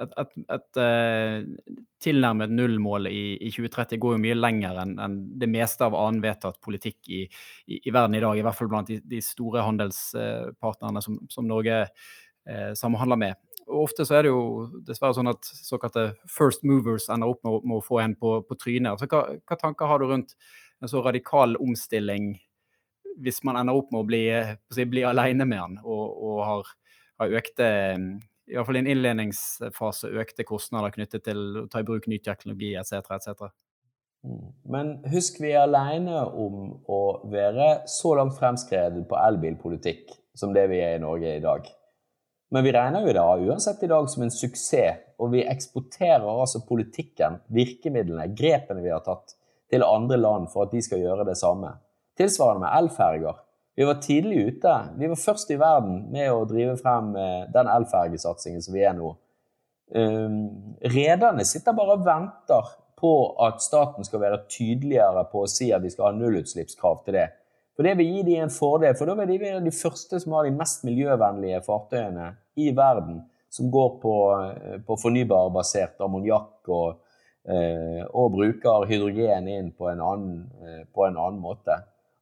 et, 0.00 0.14
et, 0.22 0.30
et 0.56 0.80
tilnærmet 2.00 2.52
nullmål 2.52 3.08
i, 3.10 3.36
i, 3.36 3.50
2030 3.52 4.00
går 4.00 4.16
jo 4.16 4.22
mye 4.22 4.38
lenger 4.38 4.80
enn 4.82 4.96
en 5.02 5.18
det 5.40 5.48
meste 5.50 5.84
av 5.84 5.96
annen 5.98 6.22
vedtatt 6.24 6.60
politikk 6.64 7.10
i, 7.12 7.20
i, 7.66 7.80
i, 7.82 7.92
verden 7.92 8.16
i 8.16 8.22
dag. 8.24 8.38
I 8.38 8.44
hvert 8.46 8.58
fall 8.58 8.70
blant 8.72 8.90
de, 8.90 9.00
de 9.04 9.20
store 9.24 9.64
handelspartnerne 9.66 11.04
som, 11.04 11.20
som 11.32 11.48
Norge 11.48 11.82
uh, 11.84 12.72
samhandler 12.78 13.20
med. 13.20 13.40
Og 13.70 13.84
Ofte 13.84 14.06
så 14.08 14.18
er 14.18 14.26
det 14.26 14.32
jo 14.32 14.66
dessverre 14.86 15.14
sånn 15.16 15.30
at 15.30 15.46
såkalte 15.46 16.10
first 16.28 16.64
movers 16.66 17.08
ender 17.12 17.30
opp 17.30 17.44
med, 17.46 17.60
med 17.62 17.78
å 17.78 17.84
få 17.84 18.00
en 18.02 18.16
på, 18.18 18.40
på 18.46 18.58
trynet. 18.58 18.94
Altså, 18.94 19.10
hva, 19.10 19.38
hva, 19.44 19.58
tanker 19.60 19.90
har 19.90 20.00
du 20.00 20.08
rundt 20.10 20.34
en 20.80 20.90
så 20.90 21.04
radikal 21.04 21.58
omstilling 21.60 22.32
hvis 23.20 23.42
man 23.44 23.58
ender 23.60 23.76
opp 23.76 23.90
med 23.92 24.00
å 24.00 24.08
bli, 24.08 24.24
si, 24.72 24.86
bli 24.88 25.04
alene 25.04 25.44
med 25.44 25.60
den 25.60 25.80
og, 25.82 26.04
og 26.24 26.42
har, 26.46 26.74
har 27.20 27.38
økte 27.40 27.66
i 28.50 28.56
hvert 28.56 28.66
fall 28.66 28.80
i 28.80 28.82
en 28.82 28.90
innledningsfase 28.90 30.10
økte 30.20 30.46
kostnader 30.48 30.92
knyttet 30.94 31.24
til 31.28 31.42
å 31.62 31.66
ta 31.70 31.82
i 31.82 31.86
bruk 31.86 32.08
ny 32.10 32.18
teknologi 32.24 32.72
etc. 32.78 32.98
etc. 33.16 33.50
Mm. 34.26 34.46
Men 34.74 34.94
husk 35.12 35.38
vi 35.40 35.52
er 35.54 35.64
alene 35.64 36.24
om 36.28 36.80
å 36.90 37.02
være 37.30 37.86
så 37.88 38.16
langt 38.18 38.36
fremskredet 38.38 39.06
på 39.08 39.18
elbilpolitikk 39.18 40.16
som 40.36 40.54
det 40.56 40.66
vi 40.72 40.80
er 40.82 40.98
i 40.98 41.02
Norge 41.02 41.36
i 41.36 41.44
dag. 41.44 41.68
Men 42.50 42.66
vi 42.66 42.72
regner 42.74 43.06
jo 43.06 43.14
det 43.14 43.26
uansett 43.46 43.82
i 43.86 43.90
dag 43.90 44.08
som 44.10 44.24
en 44.24 44.32
suksess, 44.34 45.04
og 45.22 45.34
vi 45.34 45.44
eksporterer 45.46 46.26
altså 46.26 46.64
politikken, 46.66 47.38
virkemidlene, 47.52 48.32
grepene 48.34 48.82
vi 48.82 48.90
har 48.90 49.04
tatt, 49.06 49.36
til 49.70 49.86
andre 49.86 50.18
land 50.18 50.48
for 50.50 50.66
at 50.66 50.74
de 50.74 50.82
skal 50.82 51.02
gjøre 51.02 51.28
det 51.28 51.36
samme. 51.38 51.76
Tilsvarende 52.18 52.64
med 52.64 52.74
elferger. 52.74 53.36
Vi 53.80 53.84
var 53.88 53.94
tidlig 53.94 54.46
ute. 54.46 54.72
Vi 54.98 55.08
var 55.08 55.16
først 55.16 55.50
i 55.50 55.56
verden 55.56 56.02
med 56.12 56.28
å 56.28 56.42
drive 56.44 56.74
frem 56.76 57.14
eh, 57.16 57.46
den 57.48 57.68
elfergesatsingen 57.72 58.60
som 58.60 58.74
vi 58.74 58.82
er 58.84 58.92
nå. 58.92 59.14
Um, 59.96 60.34
rederne 60.84 61.46
sitter 61.48 61.72
bare 61.72 61.94
og 61.96 62.02
venter 62.04 62.66
på 63.00 63.12
at 63.40 63.62
staten 63.64 64.04
skal 64.04 64.20
være 64.20 64.42
tydeligere 64.52 65.22
på 65.32 65.46
å 65.46 65.48
si 65.48 65.70
at 65.72 65.80
vi 65.80 65.94
skal 65.94 66.10
ha 66.10 66.18
nullutslippskrav 66.18 67.00
til 67.06 67.16
det. 67.16 67.24
For 67.72 67.88
Det 67.88 67.94
vil 67.96 68.10
gi 68.18 68.26
dem 68.26 68.44
en 68.44 68.52
fordel, 68.52 68.92
for 68.98 69.08
da 69.08 69.14
vil 69.22 69.32
de 69.32 69.38
være 69.46 69.62
de 69.64 69.72
første 69.72 70.20
som 70.20 70.36
har 70.36 70.44
de 70.44 70.52
mest 70.58 70.84
miljøvennlige 70.84 71.62
fartøyene 71.64 72.34
i 72.60 72.68
verden, 72.76 73.22
som 73.48 73.72
går 73.72 73.94
på, 74.02 74.16
eh, 74.42 74.74
på 74.84 74.98
fornybarbasert 75.06 76.04
ammoniakk 76.04 76.68
og, 76.68 77.00
eh, 77.48 78.04
og, 78.12 78.28
bruker 78.36 78.84
hydrogen 78.92 79.48
inn 79.48 79.72
på 79.72 79.88
en, 79.88 80.04
annen, 80.04 80.84
på 80.92 81.08
en, 81.08 81.16
annen, 81.16 81.40
måte. 81.40 81.80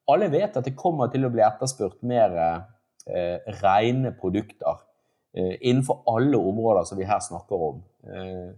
Alle 0.08 0.30
vet 0.32 0.56
at 0.56 0.64
det 0.64 0.76
kommer 0.78 1.10
til 1.12 1.26
å 1.26 1.32
bli 1.32 1.44
etterspurt 1.44 2.00
mer 2.06 2.36
eh, 2.38 3.50
rene 3.60 4.14
produkter 4.16 4.78
eh, 5.36 5.58
innenfor 5.60 6.02
alle 6.08 6.40
områder 6.40 6.88
som 6.88 7.00
vi 7.00 7.08
her 7.08 7.20
snakker 7.24 7.68
om. 7.68 7.82
Eh, 8.08 8.48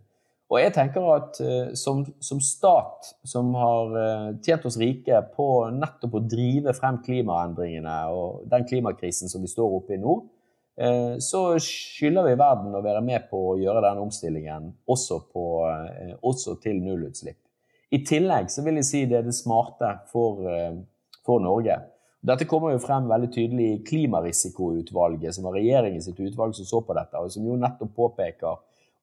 og 0.51 0.59
jeg 0.59 0.73
tenker 0.75 1.07
at 1.15 1.39
uh, 1.45 1.71
som, 1.79 2.03
som, 2.23 2.41
stat 2.43 3.13
som 3.27 3.53
har 3.55 3.95
uh, 3.95 4.31
tjent 4.43 4.67
oss 4.67 4.79
rike 4.81 5.23
på 5.37 5.47
nettopp 5.77 6.17
å 6.19 6.25
drive 6.27 6.75
frem 6.75 6.99
klimaendringene 7.05 7.97
og 8.11 8.43
den 8.51 8.67
klimakrisen 8.67 9.31
som 9.31 9.45
vi 9.45 9.51
står 9.51 9.77
oppe 9.79 9.95
i 9.95 10.01
nå, 10.03 10.17
uh, 10.83 11.15
så 11.23 11.45
skylder 11.63 12.27
vi 12.27 12.41
verden 12.41 12.75
å 12.75 12.83
være 12.83 13.05
med 13.07 13.29
på 13.31 13.45
å 13.53 13.59
gjøre 13.63 13.85
den 13.87 14.03
omstillingen 14.03 14.73
også, 14.91 15.23
på, 15.31 15.45
også 16.27 16.59
til 16.65 16.83
nullutslipp. 16.83 17.39
I 17.95 18.03
tillegg 18.07 18.51
så 18.51 18.67
vil 18.67 18.79
jeg 18.79 18.87
si 18.87 19.07
det 19.11 19.21
er 19.21 19.27
det 19.27 19.35
smarte 19.35 19.97
for, 20.11 20.43
for 21.31 21.43
Norge. 21.45 21.79
Dette 22.21 22.45
kommer 22.49 22.75
jo 22.75 22.83
frem 22.83 23.07
veldig 23.09 23.31
tydelig 23.33 23.67
i 23.71 23.79
Klimarisikoutvalget, 23.87 25.33
som 25.37 25.47
var 25.49 25.57
regjeringens 25.57 26.11
utvalg 26.11 26.57
som 26.59 26.69
så 26.69 26.83
på 26.85 26.97
dette, 26.99 27.21
og 27.21 27.33
som 27.33 27.47
jo 27.47 27.57
nettopp 27.61 27.95
påpeker 27.97 28.59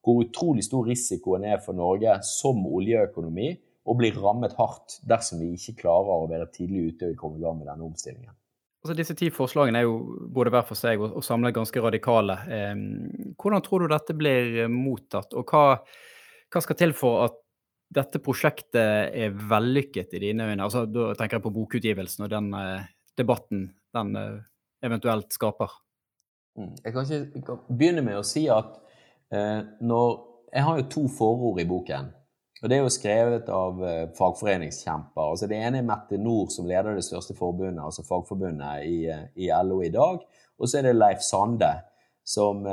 hvor 0.06 0.22
utrolig 0.24 0.64
stor 0.64 0.86
risikoen 0.88 1.48
er 1.50 1.64
for 1.64 1.76
Norge 1.76 2.14
som 2.24 2.62
oljeøkonomi 2.68 3.50
å 3.88 3.96
bli 3.98 4.12
rammet 4.16 4.54
hardt 4.60 5.00
dersom 5.08 5.42
vi 5.42 5.54
ikke 5.56 5.82
klarer 5.82 6.14
å 6.14 6.28
være 6.30 6.50
tidlig 6.54 6.92
ute 6.94 7.12
og 7.12 7.18
komme 7.20 7.40
i 7.40 7.44
gang 7.44 7.58
med 7.58 7.68
denne 7.72 7.88
omstillingen. 7.88 8.36
Altså 8.86 8.96
disse 8.96 9.16
ti 9.20 9.32
forslagene 9.34 9.82
er 9.82 9.88
jo 9.88 10.28
både 10.32 10.54
hver 10.54 10.68
for 10.68 10.80
seg 10.80 11.02
og, 11.02 11.18
samlet 11.26 11.56
ganske 11.56 11.82
radikale. 11.84 12.38
Hvordan 13.36 13.66
tror 13.66 13.84
du 13.84 13.92
dette 13.92 14.16
blir 14.16 14.68
mottatt, 14.72 15.34
og 15.34 15.50
hva, 15.50 15.80
hva, 16.54 16.64
skal 16.64 16.80
til 16.80 16.96
for 16.96 17.26
at 17.26 17.42
dette 17.94 18.20
prosjektet 18.24 19.14
er 19.16 19.36
vellykket 19.50 20.16
i 20.18 20.24
dine 20.28 20.50
øyne? 20.50 20.64
Altså, 20.64 20.86
da 20.86 21.14
tenker 21.16 21.38
jeg 21.38 21.46
på 21.46 21.54
bokutgivelsen 21.56 22.26
og 22.28 22.34
den 22.34 22.50
eh, 22.58 22.90
debatten 23.18 23.70
den 23.96 24.16
eh, 24.20 24.42
eventuelt 24.86 25.32
skaper. 25.34 25.72
Mm. 26.58 26.74
Jeg 26.84 26.94
kan 26.94 27.16
ikke 27.40 27.62
begynne 27.70 28.04
med 28.06 28.20
å 28.20 28.26
si 28.26 28.48
at 28.52 28.76
Eh, 29.32 29.60
når, 29.84 30.14
jeg 30.54 30.64
har 30.64 30.78
jo 30.80 30.88
to 30.92 31.08
forord 31.12 31.60
i 31.60 31.68
boken. 31.68 32.14
og 32.64 32.70
Det 32.70 32.78
er 32.78 32.82
jo 32.82 32.94
skrevet 32.94 33.50
av 33.52 33.84
eh, 33.84 34.06
fagforeningskjemper. 34.18 35.30
altså 35.32 35.48
Det 35.48 35.58
ene 35.58 35.82
er 35.82 35.88
Mette 35.88 36.18
Nord, 36.18 36.50
som 36.52 36.66
leder 36.66 36.96
det 36.96 37.04
største 37.06 37.36
forbundet, 37.36 37.84
altså 37.84 38.06
Fagforbundet 38.08 38.86
i, 38.86 39.06
eh, 39.12 39.28
i 39.36 39.52
LO 39.64 39.82
i 39.84 39.92
dag. 39.92 40.24
Og 40.58 40.68
så 40.68 40.80
er 40.80 40.88
det 40.88 40.96
Leif 40.96 41.20
Sande, 41.22 41.74
som, 42.28 42.66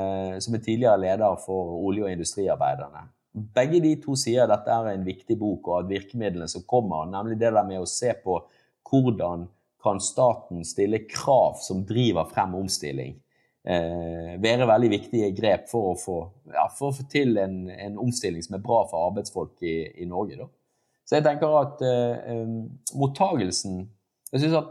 som, 0.42 0.55
er 0.55 0.62
tidligere 0.64 0.98
leder 0.98 1.37
for 1.38 1.77
olje- 1.87 2.03
og 2.03 2.11
industriarbeiderne. 2.11 3.05
Begge 3.34 3.80
de 3.82 3.96
to 3.98 4.14
sier 4.18 4.46
dette 4.46 4.70
er 4.70 4.92
en 4.92 5.06
viktig 5.06 5.34
bok, 5.40 5.66
og 5.66 5.80
at 5.80 5.90
virkemidlene 5.90 6.46
som 6.50 6.62
kommer, 6.70 7.08
nemlig 7.10 7.40
det 7.40 7.50
der 7.50 7.66
med 7.66 7.82
å 7.82 7.90
se 7.90 8.12
på 8.22 8.38
hvordan 8.90 9.48
kan 9.84 10.00
staten 10.00 10.62
stille 10.64 11.02
krav 11.08 11.58
som 11.60 11.82
driver 11.84 12.28
frem 12.30 12.54
omstilling, 12.56 13.16
eh, 13.66 14.36
være 14.40 14.68
veldig 14.70 14.90
viktige 14.92 15.32
grep 15.36 15.66
for 15.68 15.90
å 15.90 15.96
få, 15.98 16.18
ja, 16.54 16.68
for 16.78 16.92
å 16.92 16.96
få 16.96 17.08
til 17.10 17.36
en, 17.42 17.64
en, 17.70 17.98
omstilling 18.00 18.44
som 18.44 18.56
er 18.56 18.64
bra 18.64 18.84
for 18.88 19.10
arbeidsfolk 19.10 19.66
i, 19.66 19.76
i 20.04 20.08
Norge. 20.08 20.38
Da. 20.40 20.48
Så 21.04 21.18
jeg 21.18 21.26
tenker 21.26 21.58
at 21.58 21.84
eh, 21.84 22.46
mottagelsen 22.96 23.84
Jeg 24.32 24.40
syns 24.42 24.56
at 24.58 24.70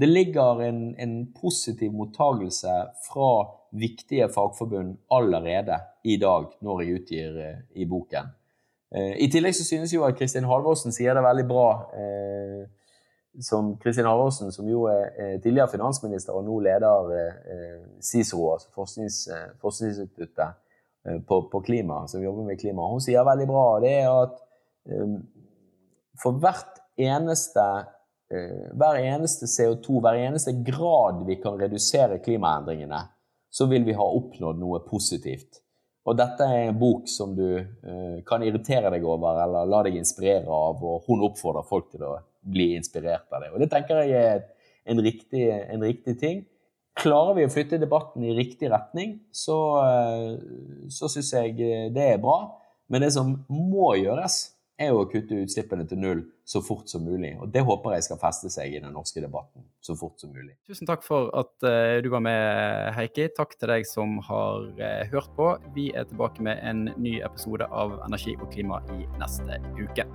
det 0.00 0.08
ligger 0.08 0.62
en, 0.64 0.78
en 0.98 1.12
positiv 1.36 1.92
mottagelse 1.94 2.72
fra 3.04 3.28
viktige 3.74 4.28
fagforbund 4.28 4.96
allerede 5.10 5.78
i 6.04 6.16
dag, 6.16 6.46
når 6.60 6.80
jeg 6.82 7.00
utgir 7.00 7.38
eh, 7.42 7.60
i 7.74 7.86
boken. 7.88 8.30
Eh, 8.94 9.14
I 9.24 9.28
tillegg 9.32 9.54
så 9.56 9.66
synes 9.66 9.94
jo 9.94 10.04
at 10.06 10.16
Kristin 10.18 10.46
Halvorsen 10.48 10.94
sier 10.94 11.16
det 11.16 11.24
veldig 11.24 11.46
bra. 11.48 11.68
Eh, 11.98 12.64
som 13.42 13.72
Kristin 13.82 14.06
Halvorsen, 14.06 14.52
som 14.54 14.68
jo 14.70 14.84
er 14.86 15.40
tidligere 15.42 15.72
finansminister 15.72 16.36
og 16.38 16.44
nå 16.46 16.60
leder 16.62 17.08
CICERO, 17.98 18.52
altså 18.52 18.68
forsknings, 18.76 19.16
forskningsinstituttet 19.58 20.54
på, 21.26 21.40
på, 21.50 21.60
klima, 21.66 22.04
som 22.06 22.22
jobber 22.22 22.46
med 22.46 22.60
klima, 22.60 22.86
hun 22.86 23.02
sier 23.02 23.26
veldig 23.26 23.48
bra 23.50 23.64
det 23.82 23.90
er 24.04 24.12
at 24.12 24.38
for 26.22 26.38
hvert 26.38 26.78
eneste 26.94 27.66
hver 28.30 29.00
eneste 29.02 29.50
CO2, 29.50 29.98
hver 30.06 30.20
eneste 30.28 30.54
grad 30.70 31.24
vi 31.26 31.40
kan 31.42 31.58
redusere 31.58 32.22
klimaendringene, 32.22 33.02
så 33.54 33.68
vil 33.70 33.84
vi 33.86 33.94
ha 33.94 34.06
oppnådd 34.18 34.58
noe 34.58 34.80
positivt. 34.86 35.60
Og 36.04 36.16
dette 36.18 36.44
er 36.44 36.68
en 36.68 36.78
bok 36.78 37.06
som 37.08 37.32
du 37.36 37.46
kan 38.28 38.42
irritere 38.44 38.90
deg 38.92 39.06
over 39.08 39.38
eller 39.40 39.68
la 39.70 39.78
deg 39.86 39.94
inspirere 39.96 40.50
av, 40.52 40.82
og 40.84 41.06
hun 41.06 41.22
oppfordrer 41.24 41.64
folk 41.64 41.86
til 41.94 42.04
å 42.04 42.16
bli 42.44 42.74
inspirert 42.76 43.30
av 43.32 43.40
det. 43.40 43.52
Og 43.54 43.62
Det 43.62 43.70
tenker 43.72 44.02
jeg 44.02 44.18
er 44.18 44.42
en 44.84 45.00
riktig, 45.00 45.46
en 45.48 45.82
riktig 45.84 46.18
ting. 46.20 46.42
Klarer 46.94 47.38
vi 47.38 47.46
å 47.46 47.50
flytte 47.50 47.80
debatten 47.80 48.22
i 48.22 48.34
riktig 48.36 48.70
retning, 48.70 49.16
så, 49.32 49.58
eh, 49.82 50.36
så 50.88 51.08
syns 51.10 51.32
jeg 51.32 51.56
det 51.94 52.04
er 52.12 52.18
bra. 52.22 52.60
Men 52.88 53.02
det 53.02 53.12
som 53.12 53.44
må 53.48 53.94
gjøres, 53.96 54.53
er 54.80 54.90
jo 54.90 55.02
å 55.02 55.08
kutte 55.10 55.38
utslippene 55.44 55.86
til 55.88 56.00
null 56.02 56.22
så 56.44 56.60
fort 56.64 56.90
som 56.90 57.04
mulig. 57.06 57.34
Og 57.40 57.50
det 57.54 57.62
håper 57.66 57.96
jeg 57.96 58.06
skal 58.08 58.20
feste 58.22 58.50
seg 58.52 58.74
i 58.74 58.82
den 58.82 58.94
norske 58.96 59.22
debatten 59.22 59.66
så 59.84 59.96
fort 59.98 60.20
som 60.20 60.34
mulig. 60.34 60.56
Tusen 60.68 60.88
takk 60.90 61.06
for 61.06 61.30
at 61.38 61.54
uh, 61.66 62.00
du 62.04 62.10
var 62.12 62.24
med, 62.24 62.92
Heikki. 62.98 63.30
Takk 63.36 63.56
til 63.58 63.70
deg 63.70 63.88
som 63.88 64.18
har 64.28 64.68
uh, 64.80 65.02
hørt 65.14 65.32
på. 65.38 65.50
Vi 65.76 65.90
er 65.94 66.08
tilbake 66.10 66.44
med 66.44 66.62
en 66.66 66.88
ny 66.98 67.20
episode 67.24 67.70
av 67.70 68.00
Energi 68.08 68.36
og 68.40 68.50
klima 68.54 68.82
i 68.98 69.04
neste 69.20 69.62
uke. 69.80 70.08